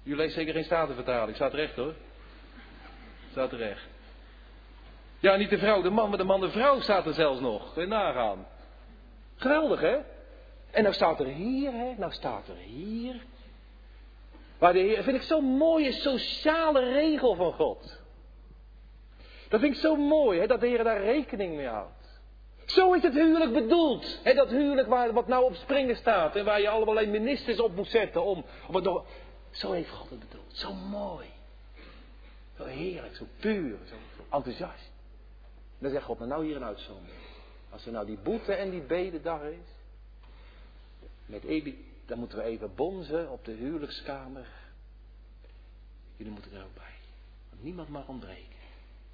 [0.03, 1.93] U leest zeker geen statenvertaling, staat recht hoor.
[3.31, 3.88] Staat recht.
[5.19, 7.73] Ja, niet de vrouw, de man, maar de man, de vrouw staat er zelfs nog.
[7.73, 8.47] Kun je nagaan.
[9.35, 9.97] Geweldig hè?
[10.71, 11.93] En nou staat er hier, hè?
[11.97, 13.25] Nou staat er hier.
[14.57, 17.96] Waar de Heer, vind ik zo'n mooie sociale regel van God.
[19.49, 22.19] Dat vind ik zo mooi, hè, dat de Heer daar rekening mee houdt.
[22.65, 24.19] Zo is het huwelijk bedoeld.
[24.23, 26.35] Hè, dat huwelijk waar, wat nou op springen staat.
[26.35, 29.03] En waar je allemaal ministers op moet zetten om, om.
[29.51, 30.57] Zo heeft God het bedoeld.
[30.57, 31.27] Zo mooi.
[32.57, 33.95] Zo heerlijk, zo puur, zo,
[34.35, 34.91] enthousiast.
[35.43, 37.21] En dan zegt God, maar nou hier een uitzondering.
[37.69, 39.75] Als er nou die boete en die bededag is.
[41.25, 44.47] Met Ebi, dan moeten we even bonzen op de huwelijkskamer.
[46.15, 46.95] Jullie moeten er ook bij.
[47.49, 48.57] Want niemand mag ontbreken.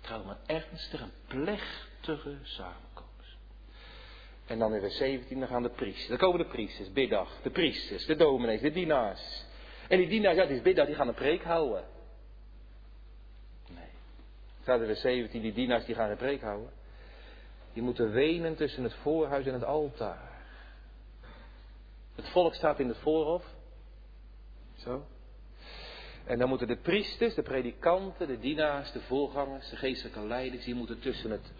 [0.04, 3.38] Trouw maar ernstig een plechtige samenkomst.
[4.46, 6.08] En dan in vers 17, dan gaan de priesters.
[6.08, 7.42] Dan komen de priesters, biddag.
[7.42, 9.46] De priesters, de dominees, de dienaars.
[9.88, 11.84] En die dienaars, ja, die is biddag, die gaan een preek houden.
[13.70, 13.90] Nee.
[14.62, 16.72] Staat in vers 17, die dienaars die gaan een preek houden.
[17.74, 20.32] Die moeten wenen tussen het voorhuis en het altaar.
[22.16, 23.46] Het volk staat in het voorhof.
[24.76, 25.06] Zo.
[26.26, 30.76] En dan moeten de priesters, de predikanten, de dienaars, de voorgangers, de geestelijke leiders, die
[30.76, 31.52] moeten tussen het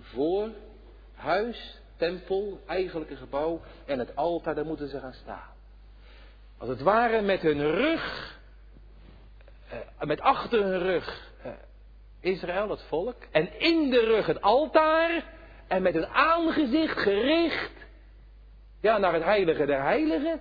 [0.00, 5.54] voorhuis, tempel, eigenlijke gebouw en het altaar, daar moeten ze gaan staan.
[6.58, 8.38] Als het ware met hun rug,
[9.68, 11.52] eh, met achter hun rug eh,
[12.20, 15.24] Israël, het volk, en in de rug het altaar,
[15.68, 17.72] en met hun aangezicht gericht,
[18.80, 20.40] ja, naar het heilige der heiligen.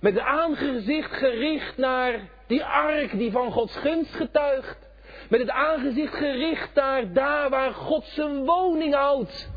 [0.00, 4.88] Met het aangezicht gericht naar die ark die van Gods gunst getuigt.
[5.28, 9.50] Met het aangezicht gericht naar daar waar God zijn woning houdt.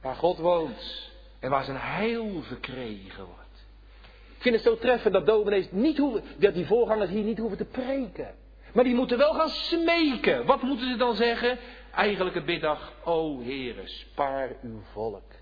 [0.00, 3.66] Waar God woont en waar zijn heil verkregen wordt.
[4.36, 7.58] Ik vind het zo treffend dat dominees niet hoeven, dat die voorgangers hier niet hoeven
[7.58, 8.34] te preken.
[8.72, 10.46] Maar die moeten wel gaan smeken.
[10.46, 11.58] Wat moeten ze dan zeggen?
[11.94, 15.32] Eigenlijk het biddag, o Heere, spaar uw volk.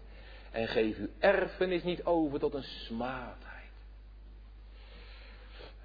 [0.50, 3.51] En geef uw erfenis niet over tot een smaadheid.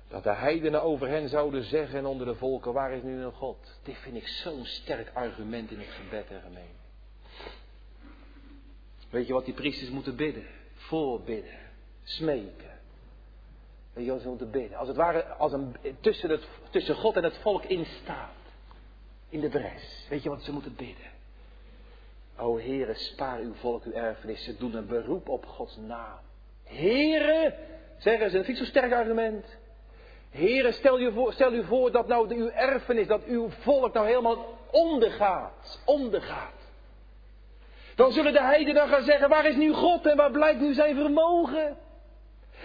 [0.08, 3.80] Dat de heidenen over hen zouden zeggen onder de volken, waar is nu een God?
[3.84, 6.76] Dit vind ik zo'n sterk argument in het gebed en gemeen.
[9.10, 10.48] Weet je wat die priesters moeten bidden?
[10.74, 11.60] Voorbidden.
[12.04, 12.80] Smeken.
[13.94, 14.78] Weet je wat ze moeten bidden?
[14.78, 18.36] Als het ware als een, tussen, het, tussen God en het volk instaat.
[19.30, 20.06] In de bres.
[20.10, 21.12] Weet je wat ze moeten bidden?
[22.38, 24.44] O Heere, spaar uw volk uw erfenis.
[24.44, 26.20] Ze doen een beroep op Gods naam.
[26.64, 27.56] Heere,
[27.98, 29.58] zeggen ze, dat ik zo'n sterk argument.
[30.30, 33.94] Heere, stel, je voor, stel u voor dat nou de, uw erfenis, dat uw volk
[33.94, 35.82] nou helemaal ondergaat.
[35.86, 36.56] Ondergaat.
[37.96, 40.96] Dan zullen de heidenen gaan zeggen, waar is nu God en waar blijkt nu zijn
[40.96, 41.78] vermogen?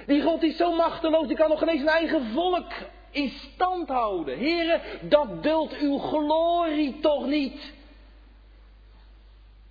[0.07, 2.73] Die God is zo machteloos, die kan nog eens zijn eigen volk
[3.11, 4.39] in stand houden.
[4.39, 7.73] Heren, dat duldt uw glorie toch niet.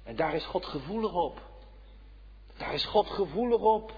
[0.03, 1.39] En daar is God gevoelig op.
[2.57, 3.93] Daar is God gevoelig op.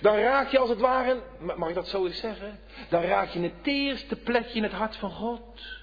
[0.00, 1.22] Dan raak je als het ware,
[1.56, 2.60] mag ik dat zo eens zeggen?
[2.88, 5.78] Dan raak je het eerste plekje in het hart van God.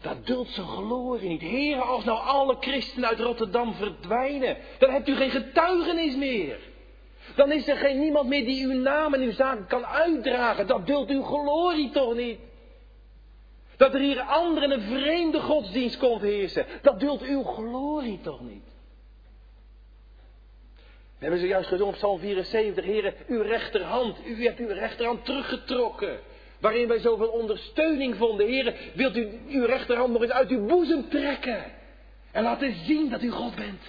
[0.00, 1.40] Dat duldt zijn glorie niet.
[1.40, 6.58] Heren, als nou alle christenen uit Rotterdam verdwijnen, dan hebt u geen getuigenis meer.
[7.34, 10.66] Dan is er geen niemand meer die uw naam en uw zaken kan uitdragen.
[10.66, 12.38] Dat duldt uw glorie toch niet.
[13.76, 16.66] Dat er hier anderen een vreemde godsdienst komt heersen.
[16.82, 18.71] Dat duldt uw glorie toch niet.
[21.22, 22.84] We hebben zojuist gezongen op Psalm 74.
[22.84, 24.16] Heren, uw rechterhand.
[24.26, 26.18] U hebt uw rechterhand teruggetrokken.
[26.60, 28.46] Waarin wij zoveel ondersteuning vonden.
[28.46, 31.64] Heren, wilt u uw rechterhand nog eens uit uw boezem trekken.
[32.30, 33.82] En laten zien dat u God bent.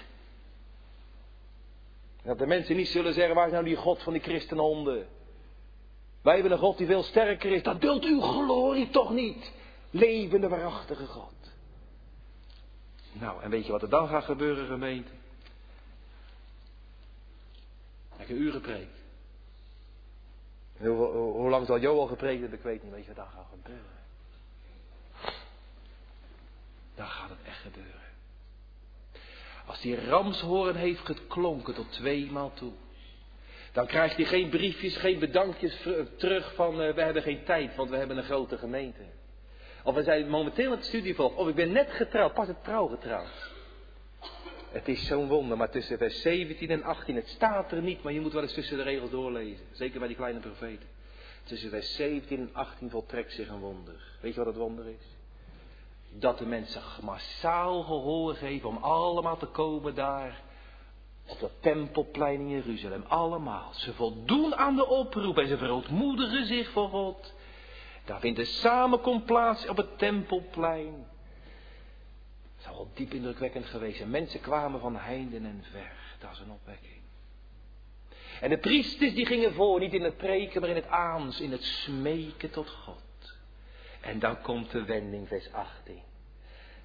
[2.23, 5.07] Dat de mensen niet zullen zeggen, waar is nou die God van die christenhonden?
[6.21, 7.63] Wij hebben een God die veel sterker is.
[7.63, 9.51] Dat duldt uw glorie toch niet.
[9.89, 11.33] Levende, waarachtige God.
[13.13, 15.11] Nou, en weet je wat er dan gaat gebeuren, gemeente?
[18.29, 19.01] Uren gepreekt.
[20.77, 22.91] Hoe, lang zal Joel gepreekt hebben, ik weet niet.
[22.91, 24.01] Weet je wat dan gaat gebeuren?
[26.95, 28.01] Dan gaat het echt gebeuren.
[29.65, 32.71] Als die ramshoorn heeft geklonken tot tweemaal toe.
[33.71, 37.89] Dan krijgt hij geen briefjes, geen bedankjes terug van uh, we hebben geen tijd, want
[37.89, 39.01] we hebben een grote gemeente.
[39.83, 41.35] Of we zijn momenteel het studievolg.
[41.35, 43.52] Of ik ben net getrouwd, pas het trouw getrouwd.
[44.73, 48.13] Het is zo'n wonder, maar tussen vers 17 en 18, het staat er niet, maar
[48.13, 49.65] je moet wel eens tussen de regels doorlezen.
[49.71, 50.87] Zeker bij die kleine profeten.
[51.43, 53.95] Tussen vers 17 en 18 voltrekt zich een wonder.
[54.21, 55.05] Weet je wat het wonder is?
[56.19, 60.41] Dat de mensen massaal gehoor geven om allemaal te komen daar
[61.27, 63.03] op dat tempelplein in Jeruzalem.
[63.07, 63.73] Allemaal.
[63.73, 67.33] Ze voldoen aan de oproep en ze verootmoedigen zich voor God.
[68.05, 71.11] Daar vindt de samenkomst plaats op het tempelplein.
[72.63, 74.09] Zou wel diep indrukwekkend geweest zijn.
[74.09, 75.95] Mensen kwamen van heinden en ver.
[76.19, 77.01] Dat is een opwekking.
[78.41, 81.51] En de priesters die gingen voor, niet in het preken, maar in het aans, in
[81.51, 83.01] het smeken tot God.
[84.01, 86.01] En dan komt de wending, vers 18.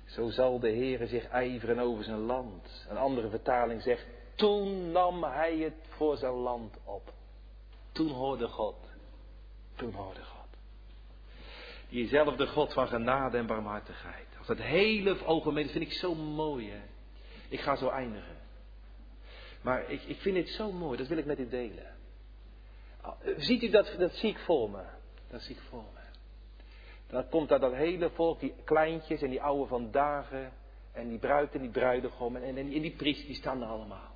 [0.04, 2.86] Zo zal de Heere zich ijveren over zijn land.
[2.88, 7.12] Een andere vertaling zegt, toen nam hij het voor zijn land op.
[7.92, 8.76] Toen hoorde God.
[9.76, 10.48] Toen hoorde God.
[11.88, 14.27] Diezelfde God van genade en barmhartigheid.
[14.48, 16.80] Dat hele ogenblik, vind ik zo mooi hè.
[17.48, 18.36] Ik ga zo eindigen.
[19.60, 21.94] Maar ik, ik vind het zo mooi, dat wil ik met u delen.
[23.36, 24.82] Ziet u dat, dat zie ik voor me.
[25.30, 26.00] Dat zie ik voor me.
[27.06, 30.52] Dan komt daar dat hele volk, die kleintjes en die oude van dagen.
[30.92, 32.36] En die bruid en die bruidegom.
[32.36, 34.14] En, en, en die priester, die staan er allemaal.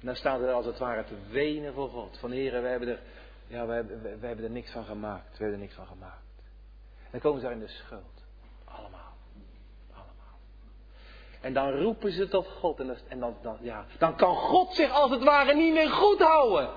[0.00, 2.18] En dan staan er als het ware te wenen voor God.
[2.18, 3.00] Van heren, we hebben er,
[3.46, 5.30] ja, we hebben, we, hebben er niks van gemaakt.
[5.30, 6.42] We hebben er niks van gemaakt.
[7.02, 8.24] En dan komen ze in de schuld.
[8.64, 8.99] Allemaal.
[11.40, 12.80] En dan roepen ze tot God.
[13.08, 16.68] En, dan, dan, ja, dan kan God zich als het ware niet meer goed houden.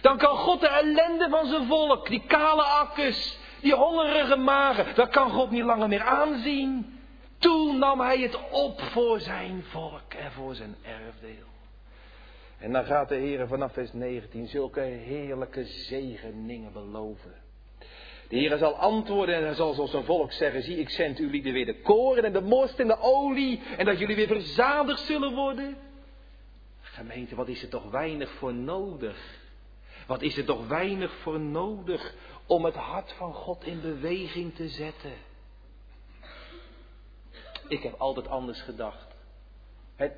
[0.00, 5.08] Dan kan God de ellende van zijn volk, die kale akkers, die hongerige magen, dat
[5.08, 7.00] kan God niet langer meer aanzien.
[7.38, 11.46] Toen nam hij het op voor zijn volk en voor zijn erfdeel.
[12.58, 17.45] En dan gaat de Heer vanaf vers 19 zulke heerlijke zegeningen beloven.
[18.28, 21.52] De Heer zal antwoorden en hij zal zoals zijn volk zeggen, zie ik zend jullie
[21.52, 25.34] weer de koren en de most en de olie en dat jullie weer verzadigd zullen
[25.34, 25.76] worden.
[26.80, 29.44] Gemeente, wat is er toch weinig voor nodig
[30.06, 32.14] Wat is er toch weinig voor nodig
[32.46, 35.12] om het hart van God in beweging te zetten?
[37.68, 39.06] Ik heb altijd anders gedacht.
[39.96, 40.12] Het,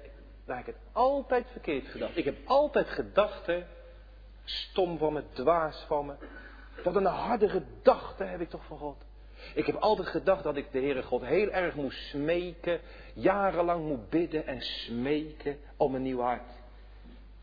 [0.46, 2.16] heb ik het altijd verkeerd gedacht.
[2.16, 3.64] Ik heb altijd gedacht, hè,
[4.44, 6.14] stom van me, dwaas van me.
[6.85, 9.05] Wat een harde gedachte heb ik toch van God.
[9.55, 12.81] Ik heb altijd gedacht dat ik de Heere God heel erg moest smeken,
[13.14, 16.53] jarenlang moet bidden en smeken om een nieuw hart.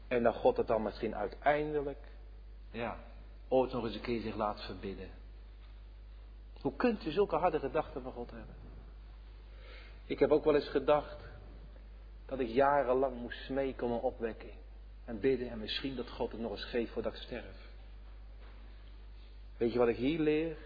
[0.08, 2.00] En dat God het dan misschien uiteindelijk,
[2.72, 2.98] ja,
[3.48, 5.10] ooit nog eens een keer zich laat verbidden.
[6.62, 8.56] Hoe kunt u zulke harde gedachten van God hebben?
[10.06, 11.18] Ik heb ook wel eens gedacht
[12.26, 14.54] dat ik jarenlang moest smeken om een opwekking.
[15.06, 17.64] En bidden en misschien dat God het nog eens geeft voordat ik sterf.
[19.58, 20.58] Weet je wat ik hier leer?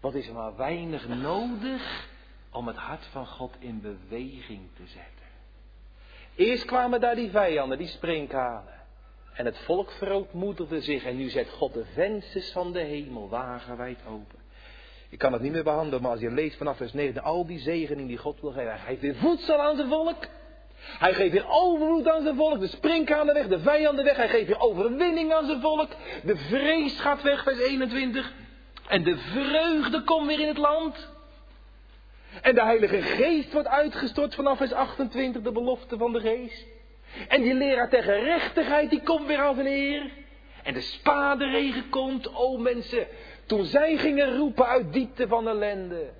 [0.00, 2.08] Wat is er maar weinig nodig
[2.50, 5.28] om het hart van God in beweging te zetten.
[6.34, 8.78] Eerst kwamen daar die vijanden, die sprinkhanen.
[9.32, 13.98] En het volk verootmoedigde zich en nu zet God de vensters van de hemel wagenwijd
[14.06, 14.38] open.
[15.08, 17.58] Ik kan het niet meer behandelen, maar als je leest vanaf vers 9, al die
[17.58, 18.70] zegeningen die God wil geven.
[18.70, 20.26] Hij geeft weer voedsel aan zijn volk.
[20.80, 22.60] Hij geeft weer overvloed aan zijn volk.
[22.60, 24.16] De sprinkhanen weg, de vijanden weg.
[24.16, 25.88] Hij geeft weer overwinning aan zijn volk.
[26.22, 28.32] De vrees gaat weg, vers 21.
[28.88, 31.08] En de vreugde komt weer in het land.
[32.42, 36.66] En de Heilige Geest wordt uitgestort vanaf vers 28, de belofte van de Geest.
[37.28, 40.10] En die leraar ter gerechtigheid, die komt weer zijn Heer.
[40.62, 43.06] En de spaderegen komt, o mensen,
[43.46, 46.10] toen zij gingen roepen uit diepte van ellende.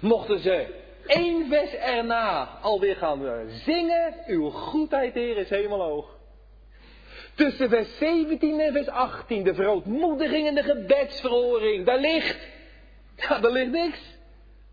[0.00, 0.66] Mochten ze
[1.06, 6.16] één vers erna alweer gaan zingen, uw goedheid, Heer, is hemelhoog.
[7.34, 12.48] Tussen vers 17 en vers 18, de verootmoediging en de gebedsverhoring, daar ligt,
[13.16, 14.00] ja, daar ligt niks.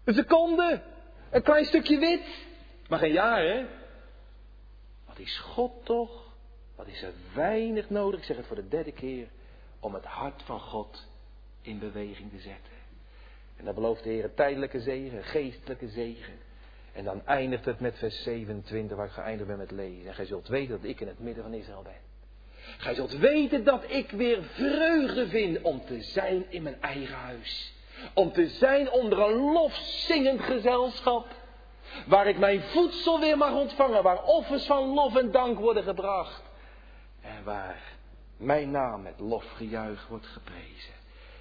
[0.03, 0.81] Een seconde,
[1.31, 2.45] een klein stukje wit,
[2.87, 3.65] maar geen jaar, hè?
[5.07, 6.29] Wat is God toch?
[6.75, 9.27] Wat is er weinig nodig, ik zeg het voor de derde keer,
[9.79, 11.07] om het hart van God
[11.61, 12.80] in beweging te zetten.
[13.61, 16.33] En dan belooft de Heer tijdelijke zegen, geestelijke zegen.
[16.93, 20.07] En dan eindigt het met vers 27, waar ik geëindigd ben met lezen.
[20.07, 21.99] En gij zult weten dat ik in het midden van Israël ben.
[22.77, 27.73] Gij zult weten dat ik weer vreugde vind om te zijn in mijn eigen huis.
[28.13, 31.27] Om te zijn onder een lofzingend gezelschap.
[32.07, 34.03] Waar ik mijn voedsel weer mag ontvangen.
[34.03, 36.43] Waar offers van lof en dank worden gebracht.
[37.21, 37.81] En waar
[38.37, 40.93] mijn naam met lofgejuich wordt geprezen.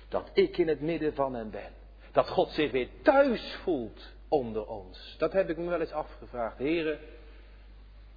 [0.08, 1.79] Dat ik in het midden van hen ben.
[2.12, 5.14] Dat God zich weer thuis voelt onder ons.
[5.18, 6.58] Dat heb ik me wel eens afgevraagd.
[6.58, 6.98] Heren,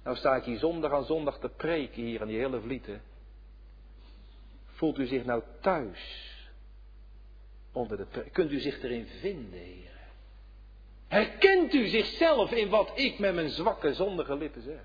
[0.02, 3.02] nou sta ik hier zondag aan zondag te preken hier aan die hele vlieten.
[4.66, 6.32] Voelt u zich nou thuis
[7.72, 8.30] onder de?
[8.32, 9.92] Kunt u zich erin vinden, heren?
[11.08, 14.80] Herkent u zichzelf in wat ik met mijn zwakke, zondige lippen zeg?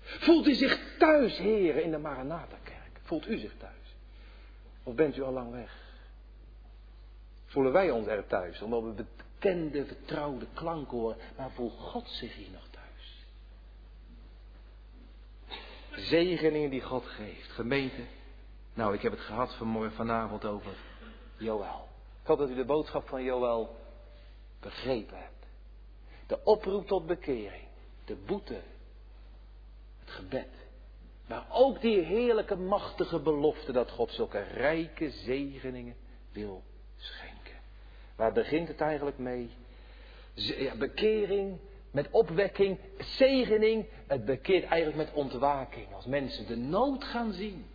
[0.00, 3.00] Voelt u zich thuis, heren, in de Maranatha-kerk?
[3.02, 3.96] Voelt u zich thuis?
[4.82, 5.85] Of bent u al lang weg?
[7.56, 12.34] Voelen wij ons er thuis, omdat we bekende, vertrouwde klank horen, maar voelt God zich
[12.34, 13.26] hier nog thuis?
[16.08, 17.50] Zegeningen die God geeft.
[17.50, 18.02] Gemeente,
[18.74, 20.72] nou ik heb het gehad vanmorgen, vanavond over
[21.36, 21.88] Joël.
[22.20, 23.76] Ik hoop dat u de boodschap van Joël
[24.60, 25.46] begrepen hebt.
[26.26, 27.68] De oproep tot bekering,
[28.04, 28.60] de boete,
[29.98, 30.52] het gebed.
[31.26, 35.96] Maar ook die heerlijke, machtige belofte dat God zulke rijke zegeningen
[36.32, 36.62] wil.
[38.16, 39.50] Waar begint het eigenlijk mee?
[40.34, 41.58] Ja, bekering,
[41.90, 43.86] met opwekking, zegening.
[44.06, 45.94] Het bekeert eigenlijk met ontwaking.
[45.94, 47.66] Als mensen de nood gaan zien.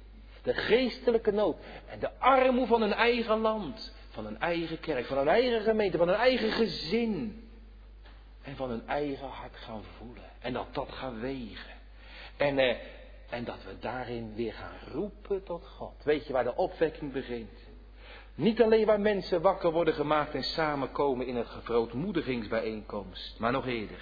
[0.44, 1.58] De geestelijke nood.
[1.89, 3.94] En de armoede van hun eigen land.
[4.10, 5.06] Van hun eigen kerk.
[5.06, 5.98] Van hun eigen gemeente.
[5.98, 7.44] Van hun eigen gezin.
[8.42, 10.30] En van hun eigen hart gaan voelen.
[10.39, 11.74] En dat dat gaat wegen.
[12.38, 12.78] En, eh,
[13.30, 16.04] en dat we daarin weer gaan roepen tot God.
[16.04, 17.71] Weet je waar de opwekking begint?
[18.36, 24.02] Niet alleen waar mensen wakker worden gemaakt en samenkomen in een verootmoedigingsbijeenkomst, maar nog eerder.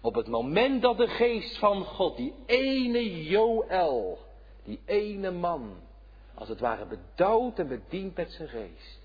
[0.00, 4.18] Op het moment dat de geest van God, die ene Joël,
[4.64, 5.74] die ene man,
[6.34, 9.00] als het ware bedouwd en bedient met zijn geest.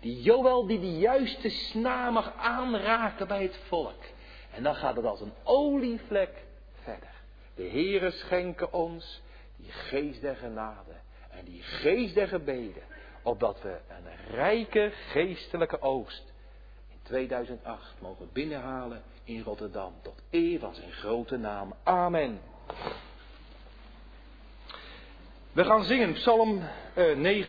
[0.00, 4.02] Die Joël die de juiste snaar mag aanraken bij het volk.
[4.50, 6.44] En dan gaat het als een olievlek
[6.82, 7.12] verder.
[7.54, 9.22] De Heere schenken ons
[9.56, 10.92] die geest der genade
[11.30, 12.82] en die geest der gebeden
[13.30, 16.32] opdat we een rijke geestelijke oogst
[16.88, 19.92] in 2008 mogen binnenhalen in Rotterdam.
[20.02, 21.74] Tot eer van zijn grote naam.
[21.82, 22.40] Amen.
[25.52, 26.58] We gaan zingen Psalm
[26.96, 27.48] uh, eh, 9.